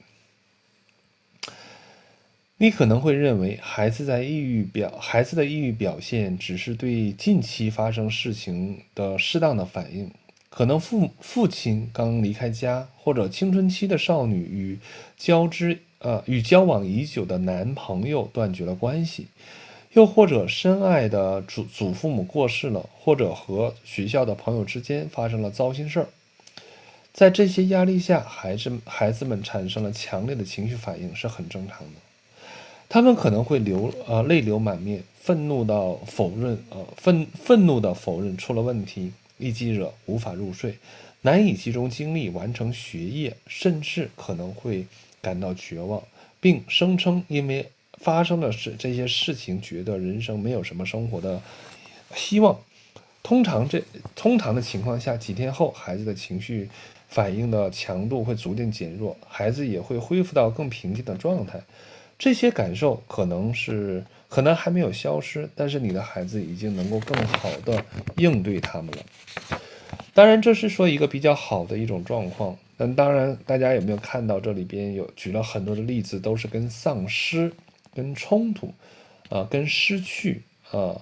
[2.58, 10.12] 你可能会认为孩子在抑郁表，孩子的抑郁表现只是对近期发生事情的适当的反应，
[10.52, 14.78] 可能父父亲刚离开家，或者青春期的少女与
[15.18, 19.26] 交织呃与交往已久的男朋友断绝了关系。
[19.94, 26.08] 又或者深爱的祖祖父母过世了，或者和学校的朋友之间发生了糟心事儿，
[27.14, 31.94] 在这些压力下，孩子孩子们产生了强烈的情绪反应是很正常的。
[32.90, 40.78] 他们可能会流呃泪流满面，愤怒到否认呃愤愤怒的否认出了问题，易激惹无法入睡，
[41.22, 44.86] 难以集中精力完成学业，甚至可能会
[45.22, 46.04] 感到绝望，
[46.42, 47.70] 并声称因为。
[48.00, 51.42] 发生的事这些事情，觉得人生没有什么生活的
[52.14, 52.60] 希望。
[53.22, 53.82] 通常这
[54.14, 56.70] 通常的情况下，几天后，孩子的情绪
[57.14, 61.62] 反应的强度会逐渐减弱，孩子也会恢复到更平静的状态。
[62.18, 67.86] 这些感受可能是可能还没有消失，但是你的孩子已经能够更好的
[68.18, 69.60] 应对他们了。
[70.14, 72.58] 当然，这是说一个比较好的一种状况。
[72.76, 77.54] 但当然，大家有没有看到这里边有举了很多的例子，都是跟丧失。
[77.96, 78.74] 跟冲突，
[79.30, 80.42] 啊，跟失去，
[80.72, 81.00] 啊，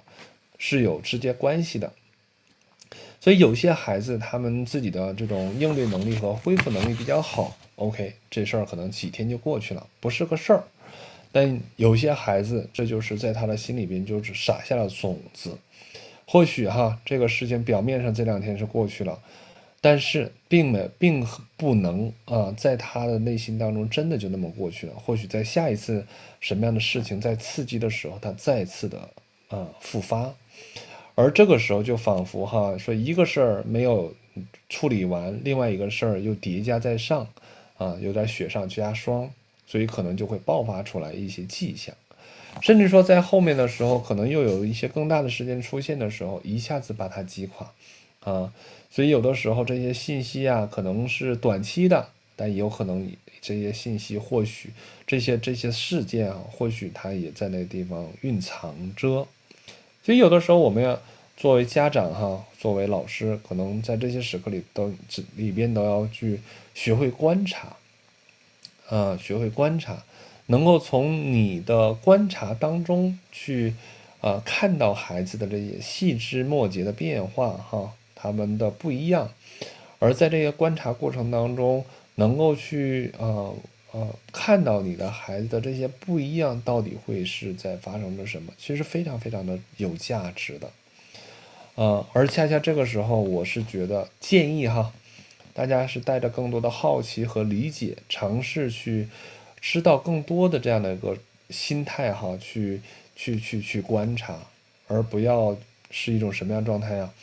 [0.58, 1.90] 是有直接关系的。
[3.22, 10.64] 所以有些孩子他们自己的这种应对能力和恢复能力比较好，OK，这事儿可能几天就过去了，不是个事儿。
[11.32, 15.58] 但有些孩子，这就是在他的心里边就是撒下了种子。
[16.26, 19.20] 或许哈，这个事情表面上这两天是过去了。
[19.84, 21.26] 但是，并没并
[21.58, 24.94] 不能啊，在他的内心当中真的就那么过去了。
[24.96, 26.06] 或许在下一次
[26.40, 29.10] 什么样的事情在刺激的时候，他再次的
[29.50, 30.34] 啊复发，
[31.22, 34.12] 而这个时候就仿佛哈说一个事儿没有
[34.70, 37.28] 处理完，另外一个事儿又叠加在上，
[37.78, 39.30] 啊，有点雪上加霜，
[39.68, 41.94] 所以可能就会爆发出来一些迹象。
[42.60, 47.72] 甚至说在后面的时候，可能又有一些更大的事件出现的时候，一下子把它击垮，
[48.22, 48.52] 啊，
[48.90, 53.10] 所以有的时候这些信息啊，可能是短期的，但也有可能
[53.40, 54.72] 这些信息或许
[55.06, 59.28] 这些这些事件啊，或许它也在那个地方蕴藏着。
[60.04, 61.00] 所以有的时候我们要
[61.42, 64.94] 作为家长哈，作为老师，可能在这些时刻里都
[65.36, 66.40] 里边都要去
[66.76, 67.76] 学会观察，
[68.88, 70.04] 啊，学会观察。
[70.46, 73.74] 能够从你的观察当中去，
[74.20, 79.32] 呃，看到孩子的这些细枝末节的变化，哈，他们的不一样，
[79.98, 81.84] 而在这个观察过程当中，
[82.14, 83.56] 能够去，呃，
[83.94, 88.54] 呃，看到你的孩子的这些不一样，到底会是在发生着什么？
[88.60, 90.70] 其实非常非常的有价值的，
[91.76, 94.94] 呃，而恰恰这个时候，我是觉得建议哈，
[95.54, 99.08] 大家是带着更多的好奇和理解，尝试去。
[99.64, 101.16] 知道更多的这样的一个
[101.52, 102.82] 心态哈，去
[103.16, 104.40] 去去去观察，
[104.88, 105.56] 而不要
[105.92, 107.14] 是一种什么样状态呀？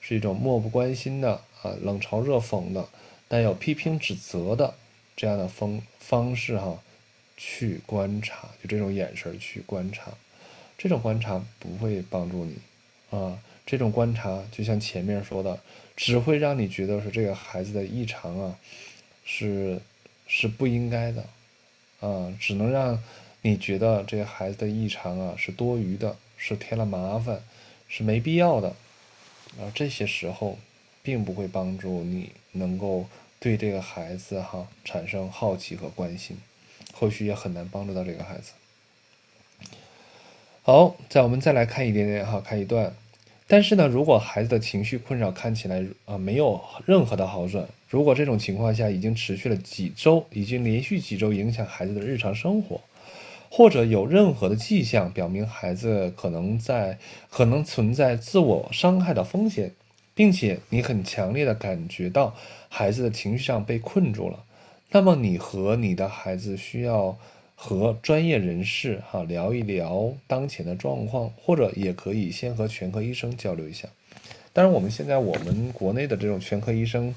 [0.00, 2.88] 是一种漠不关心的啊，冷嘲热讽的，
[3.28, 4.74] 带有批评指责的
[5.14, 6.82] 这样的方方式哈，
[7.36, 10.12] 去观察，就这种眼神去观察，
[10.76, 12.56] 这种观察不会帮助你
[13.16, 15.58] 啊，这种观察就像前面说的，
[15.96, 18.58] 只会让你觉得说这个孩子的异常啊，
[19.24, 19.80] 是
[20.26, 21.24] 是不应该的。
[22.00, 23.02] 啊，只能让
[23.40, 27.42] 你觉得这个孩子的异常啊是多余的，是添了麻烦，
[27.88, 28.68] 是没必要的。
[29.58, 30.58] 啊，这些时候
[31.02, 33.06] 并不会帮助你能够
[33.40, 36.36] 对这个孩子哈产生好奇和关心，
[36.92, 38.52] 或许也很难帮助到这个孩子。
[40.62, 42.94] 好，再我们再来看一点点哈，看一段。
[43.46, 52.80] 但是呢，如果孩子的情绪困扰看起来啊没有任何的好转，如果这种情况下已经持续了几周，已经连续几周影响孩子的日常生活，
[53.50, 59.72] 或者有任何的迹象表明孩子可能在可能存在自我伤害的风险，
[60.14, 62.34] 并且你很强烈的感觉到
[62.70, 64.44] 孩子的情绪上被困住了，
[64.90, 67.18] 那么你和你的孩子需要。
[67.64, 73.88] 和专业人士哈聊一聊当前的状况，或者也可以先和全科医生交流一下。
[74.52, 77.14] 当然，我们现在我们国内的这种全科医生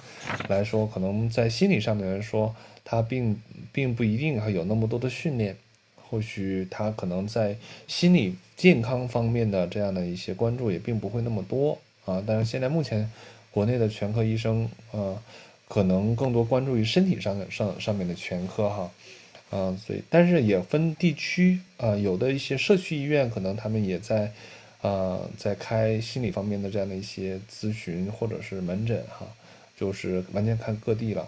[0.47, 3.37] 来说，可能在心理上面来说，他并
[3.73, 5.53] 并不一定还有那么多的训练，
[5.97, 12.23] 或许他可能在心理健康方面的这样的一些关注也并不会那么多啊。
[12.25, 13.11] 但是现在目前
[13.51, 15.21] 国内的全科医生啊，
[15.67, 18.89] 可能更多关注于身体上的上上面的全科哈。
[19.49, 24.31] 啊，所以但是也分地区啊，有的一些社区医院可能他们也在，
[24.81, 29.25] 啊，在开心理方面的这样的一些咨询或者是门诊哈，
[29.77, 31.27] 就是完全看各地了。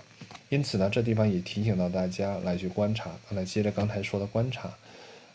[0.50, 3.12] 因此呢，这地方也提醒到大家来去观察。
[3.30, 4.74] 刚才接着刚才说的观察，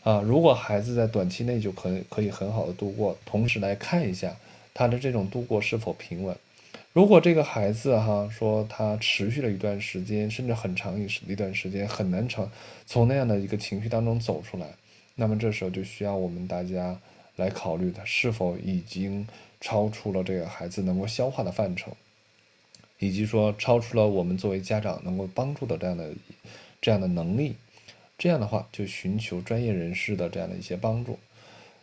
[0.03, 4.35] 啊，如果孩子在短期内就可可以很好的度过，同时来看一下
[4.73, 6.37] 他的这种度过是否平稳。
[6.95, 12.49] 如果这个孩子哈说他持续了一段时间，甚至很长一一段时间很难从
[12.85, 14.65] 从那样的一个情绪当中走出来，
[15.15, 16.97] 那么这时候就需要我们大家
[17.35, 19.27] 来考虑他是否已经
[19.59, 21.97] 超出了这个孩子能够消化的范畴，
[22.99, 26.13] 以及说超出了我们作为家长能够帮助的这样的
[26.79, 27.57] 这样的能力，
[28.17, 31.19] 这样的话就寻求专业人士的这样的一些帮助。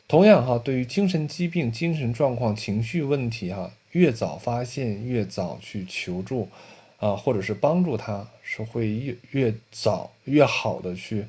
[0.09, 3.73] 同样哈，对于精神疾病、精神状况、情绪问题哈。
[3.93, 6.49] 越早发现，越早去求助，
[6.99, 11.27] 啊，或者是帮助他，是会越越早越好的去，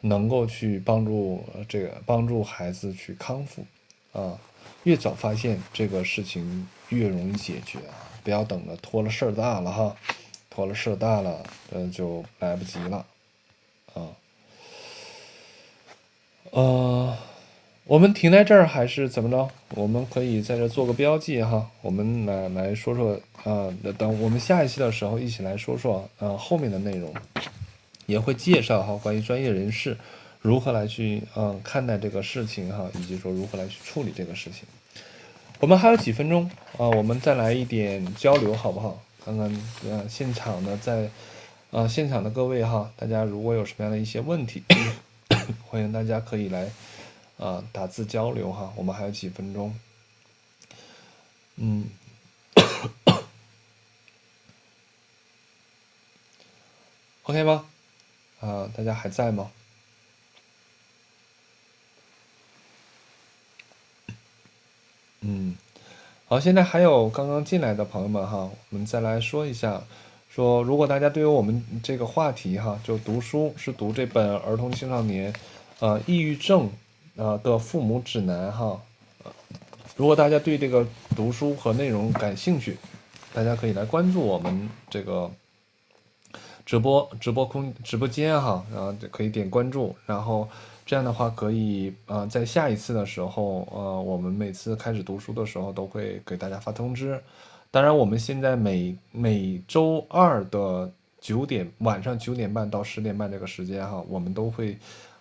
[0.00, 3.64] 能够去帮助这个帮助孩子去康复，
[4.12, 4.38] 啊，
[4.84, 7.78] 越早发现这个事情越容易解决，
[8.24, 9.96] 不要等着拖了事儿大了哈，
[10.50, 13.06] 拖了事儿大了，呃，就来不及了，
[13.94, 14.08] 啊，
[16.50, 17.16] 呃。
[17.88, 19.48] 我们停在这儿还是怎么着？
[19.76, 21.70] 我们可以在这做个标记哈。
[21.82, 23.12] 我们来来说说
[23.44, 27.14] 啊，等我们下一期的时候一起来说说啊后面的内容，
[28.06, 29.96] 也会介绍哈关于专业人士
[30.40, 34.64] 如何来去嗯看待这个事情哈，以及说如何来去处理这个事情。
[35.60, 39.00] 我们还有几分钟啊，我们再来一点交流好不好？
[39.24, 41.08] 看看呃现场的在
[41.70, 44.64] 啊现场的各位哈，大家如果有什么样的一些问题，
[45.70, 46.68] 欢迎大家可以来。
[47.38, 49.78] 啊，打字交流哈，我们还有几分钟，
[51.56, 51.84] 嗯，
[57.24, 57.66] OK 吗？
[58.40, 59.50] 啊，大家还在吗？
[65.20, 65.56] 嗯，
[66.26, 69.82] 好，现在还有刚刚进来的朋友们哈，我们再来说一下，
[70.30, 75.34] 说如果大家对于我们这个话题哈，就读书是读这本儿童青少年，
[75.80, 76.70] 呃，抑郁症。
[77.16, 78.80] 呃的父母指南哈。
[79.96, 80.86] 如果大家对这个
[81.16, 82.76] 读书和内容感兴趣，
[83.32, 85.30] 大家可以来关注我们这个
[86.64, 90.46] 直播直播空直播间哈，然后可以点关注，然后
[90.84, 97.18] 这样的话可以呃在下一次的时候呃我们每次开始读书的时候都会给大家发通知。
[97.70, 100.90] 当然我们现在每每周二的
[101.20, 104.76] 九点晚上九点半到十点半这个时间哈，我们都会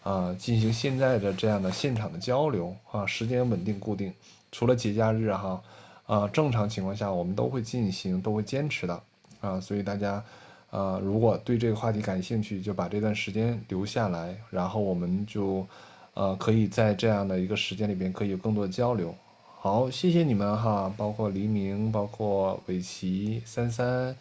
[0.05, 4.13] 啊进行现在的这样的现场的交流啊，时间稳定固定。
[4.51, 5.61] 除了节假日哈，
[6.05, 9.01] 啊，正常情况下我们都会进行，都会坚持的
[9.41, 10.23] 啊，所以大家，
[10.69, 15.67] 呃，如果对这个话题感兴趣，就把这段时间留下来，然后我们就，
[16.13, 19.13] 呃，可以在这样的一个时间里边可以有更多的交流。
[19.59, 24.15] 好，谢谢你们哈，包括黎明，包括伟奇、三三、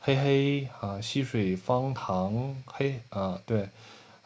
[0.00, 3.68] 嘿嘿啊，溪水方糖嘿啊，对，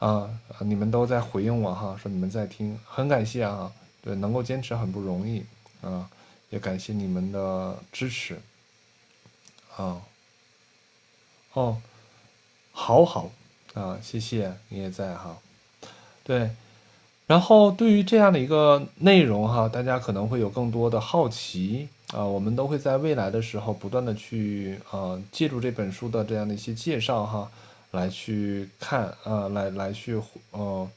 [0.03, 0.29] 啊，
[0.59, 3.73] 你们都在回应我哈，说你们在听，很感谢啊。
[4.03, 5.45] 对，能够坚持很不容易
[5.81, 6.11] 啊，
[6.51, 8.41] 也感谢你们的支持
[9.77, 10.03] 啊。
[11.53, 11.81] 哦，
[12.73, 13.31] 好好
[13.75, 15.39] 啊，谢谢你也在哈。
[16.25, 16.51] 对，
[17.29, 27.49] 然后对于这样的一个内容哈，大家可能会有更多的好奇啊，我们都会在未来的时候不断的去啊，借助这本书的这样的一些介绍哈，
[27.93, 30.21] 来去看啊，来来去
[30.51, 30.91] 呃。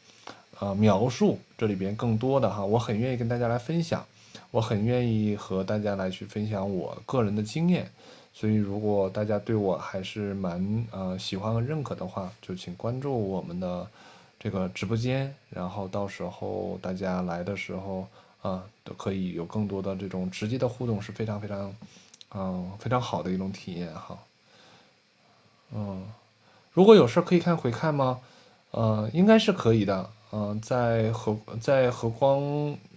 [0.57, 4.05] 呃，描述这里边更多的哈，我很愿意跟大家来分享，
[4.51, 7.91] 我很愿意和大家来去分享我个人的经验，
[8.31, 13.85] 所以如果大家对我还是蛮呃喜欢和认可的话，就请关注我们的
[14.39, 18.07] 这个直播间，然后到时候大家来的时候
[18.41, 21.75] 啊，都可以有更多的这种直接的互动，是非常非常
[22.33, 24.17] 嗯非常好的一种体验哈。
[25.73, 26.01] 嗯，
[26.75, 28.19] 如果有事可以看回看吗？
[28.71, 30.09] 呃，应该是可以的。
[30.33, 32.41] 嗯，在和在和光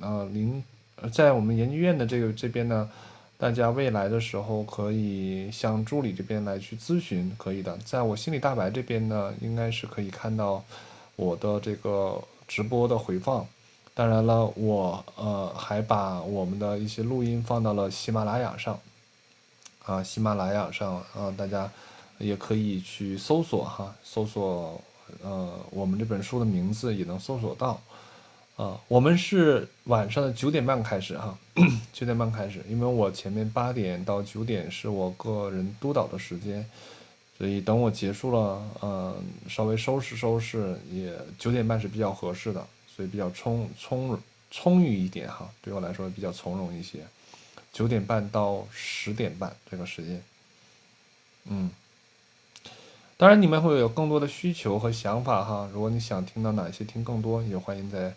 [0.00, 0.64] 呃临，
[1.12, 2.90] 在我们研究院的这个这边呢，
[3.38, 7.78] 大家未来的时候可以向助理这边来去咨询，可以的。
[7.84, 10.64] 在我心理大白这边呢，应该是可以看到
[11.14, 13.46] 我的这个直播的回放。
[13.94, 18.80] 当然了，我呃还把我们的一些录音放到了喜马拉雅上，
[19.84, 21.70] 啊，喜马拉雅上啊，大家
[22.18, 24.80] 也可以去搜索哈，搜索。
[25.22, 27.80] 呃，我们这本书的名字也能搜索到，
[28.56, 31.36] 啊，我们是晚上的九点半开始哈，
[31.94, 36.62] 九点半开始，因为我前面八点到九点是我个人督导的时间，
[37.38, 39.16] 所以等我结束了，呃，
[39.48, 46.98] 稍微收拾收拾，也九点半是比较合适的，所以比较充充充裕一点哈，对我来说比较从容一些，
[47.72, 50.22] 九点半到十点半这个时间，
[51.46, 51.70] 嗯。
[53.18, 55.68] 当然，你们会有更多的需求和想法哈。
[55.72, 58.14] 如果你想听到哪些，听更多，也欢迎在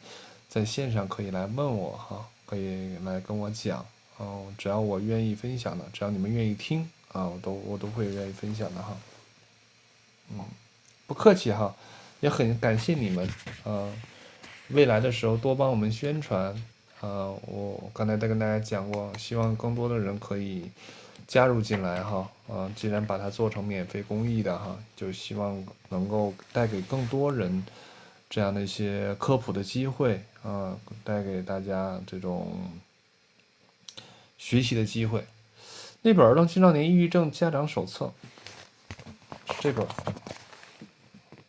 [0.48, 3.84] 在线上可以来问我哈，可以来跟我讲。
[4.18, 8.96] 哦，只要我愿意分享的，只要你们愿意听啊，我都我都会愿意分享的哈。
[10.30, 10.40] 嗯，
[11.08, 11.76] 不客气哈，
[12.20, 13.28] 也很感谢你们
[13.64, 13.90] 啊。
[14.68, 16.54] 未来的时候多帮我们宣传
[17.00, 17.34] 啊。
[17.48, 20.70] 我刚才在跟大家讲过，希望更多的人可以。
[21.32, 27.66] 加入进来哈，啊，既然把它做成免费公益的哈，就希望能够带给更多人
[28.30, 32.70] 这样的一些科普的机会啊，带给大家这种
[34.38, 35.26] 学习的机会。
[36.02, 38.12] 那本《儿童青少年抑郁症家长手册》
[39.54, 39.88] 是这本《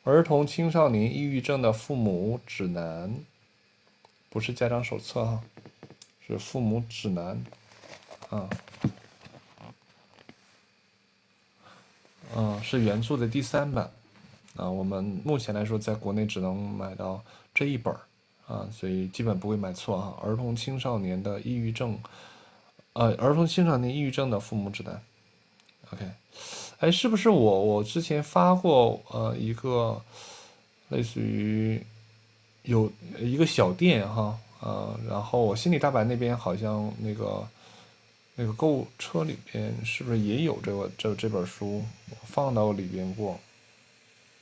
[0.04, 3.10] 儿童青少年抑郁症的父母指南》，
[4.30, 5.40] 不是家长手册哈，
[6.24, 7.44] 是父母指南
[8.30, 8.48] 啊。
[12.36, 13.90] 嗯，是原著的第三版，
[14.56, 17.22] 啊，我们目前来说在国内只能买到
[17.54, 18.00] 这一本儿，
[18.46, 20.14] 啊，所以基本不会买错啊。
[20.24, 21.98] 儿童青少年的抑郁症，
[22.94, 25.02] 呃，儿童青少年抑郁症的父母指南
[25.92, 26.10] ，OK，
[26.78, 30.00] 哎，是不是我我之前发过呃一个
[30.88, 31.84] 类似于
[32.62, 37.46] 有一个小店哈，呃，然后我心理大白那边好像那个。
[38.34, 41.84] 那个购物车里边是不是也有这个这这本书？
[42.24, 43.38] 放到里边过，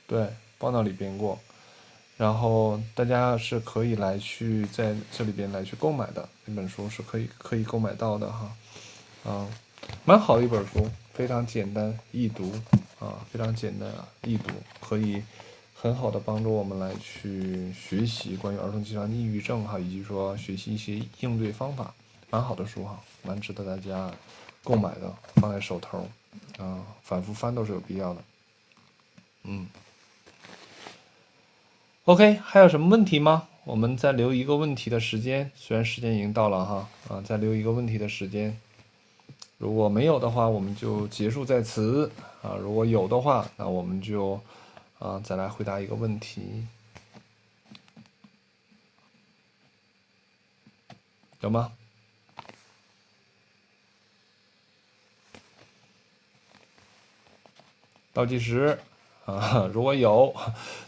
[0.07, 1.37] 对，放到里边过。
[2.17, 8.55] 然后大家是可以来去在这里边来去购买的，那本书是可以可以购买到的哈。
[9.25, 9.47] 啊，
[10.05, 12.53] 蛮好的一本书，非常简单易读
[12.99, 15.21] 啊，非常简单啊易读，可以
[15.73, 21.93] 很好的帮助我们来去学习关于儿童青少年抑郁症哈，以及说学习一些应对方法。
[22.29, 24.11] 蛮好的书哈，蛮值得大家
[24.63, 26.09] 购买的，放在手头，
[26.57, 28.23] 啊，反复翻都是有必要的。
[29.43, 29.67] 嗯
[32.05, 33.47] ，OK，还有什么问题吗？
[33.63, 38.59] 我们再留一个问题的时间，虽然时间已经到了哈，啊，再留一个问题的时间。
[39.57, 42.11] 如果没有的话，我们就结束在此
[42.41, 42.55] 啊。
[42.55, 44.41] 如果有的话，那我们就
[44.97, 46.65] 啊再来回答一个问题，
[51.41, 51.71] 有吗？
[58.13, 58.77] 倒计时
[59.25, 60.35] 啊， 如果有，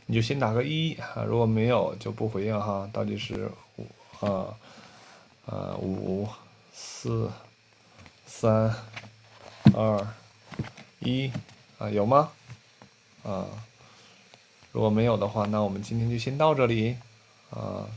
[0.07, 2.89] 你就先打个一啊；如果没有，就不回应哈。
[2.91, 3.85] 倒计时五
[4.19, 4.53] 啊，
[5.45, 6.27] 呃，五
[6.73, 7.31] 四
[8.25, 8.75] 三
[9.73, 10.07] 二
[10.99, 11.31] 一
[11.77, 12.31] 啊，有吗？
[13.23, 13.45] 啊，
[14.73, 16.97] 如果没有的话，那我们今天就先到这里
[17.51, 17.87] 啊。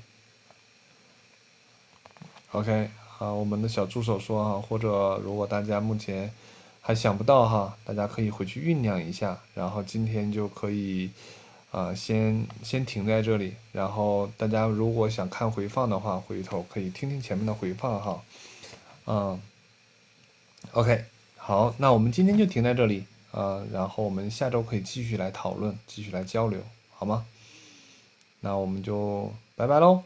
[2.52, 6.32] OK 啊，我们的小助手说啊，或者如果大家目前。
[6.86, 11.10] 还想不到哈，大家可以回去酝酿一下，然后今天就可以，
[11.72, 18.22] 啊，先先停在这里，然后大家如果想看回放的话，回头可以听听前面的回放哈，
[19.06, 19.42] 嗯
[20.70, 21.04] ，OK，
[21.36, 26.62] 好，那我们今天就停在这里啊，然后我们下周可以继续来讨论，继续来交流，
[26.94, 27.26] 好吗？
[28.38, 30.04] 那我们就拜拜喽，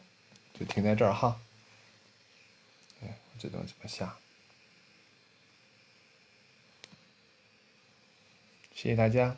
[0.59, 1.37] 就停在这儿哈，
[3.03, 4.16] 哎，这东西怎么下？
[8.81, 9.37] 谢谢大家。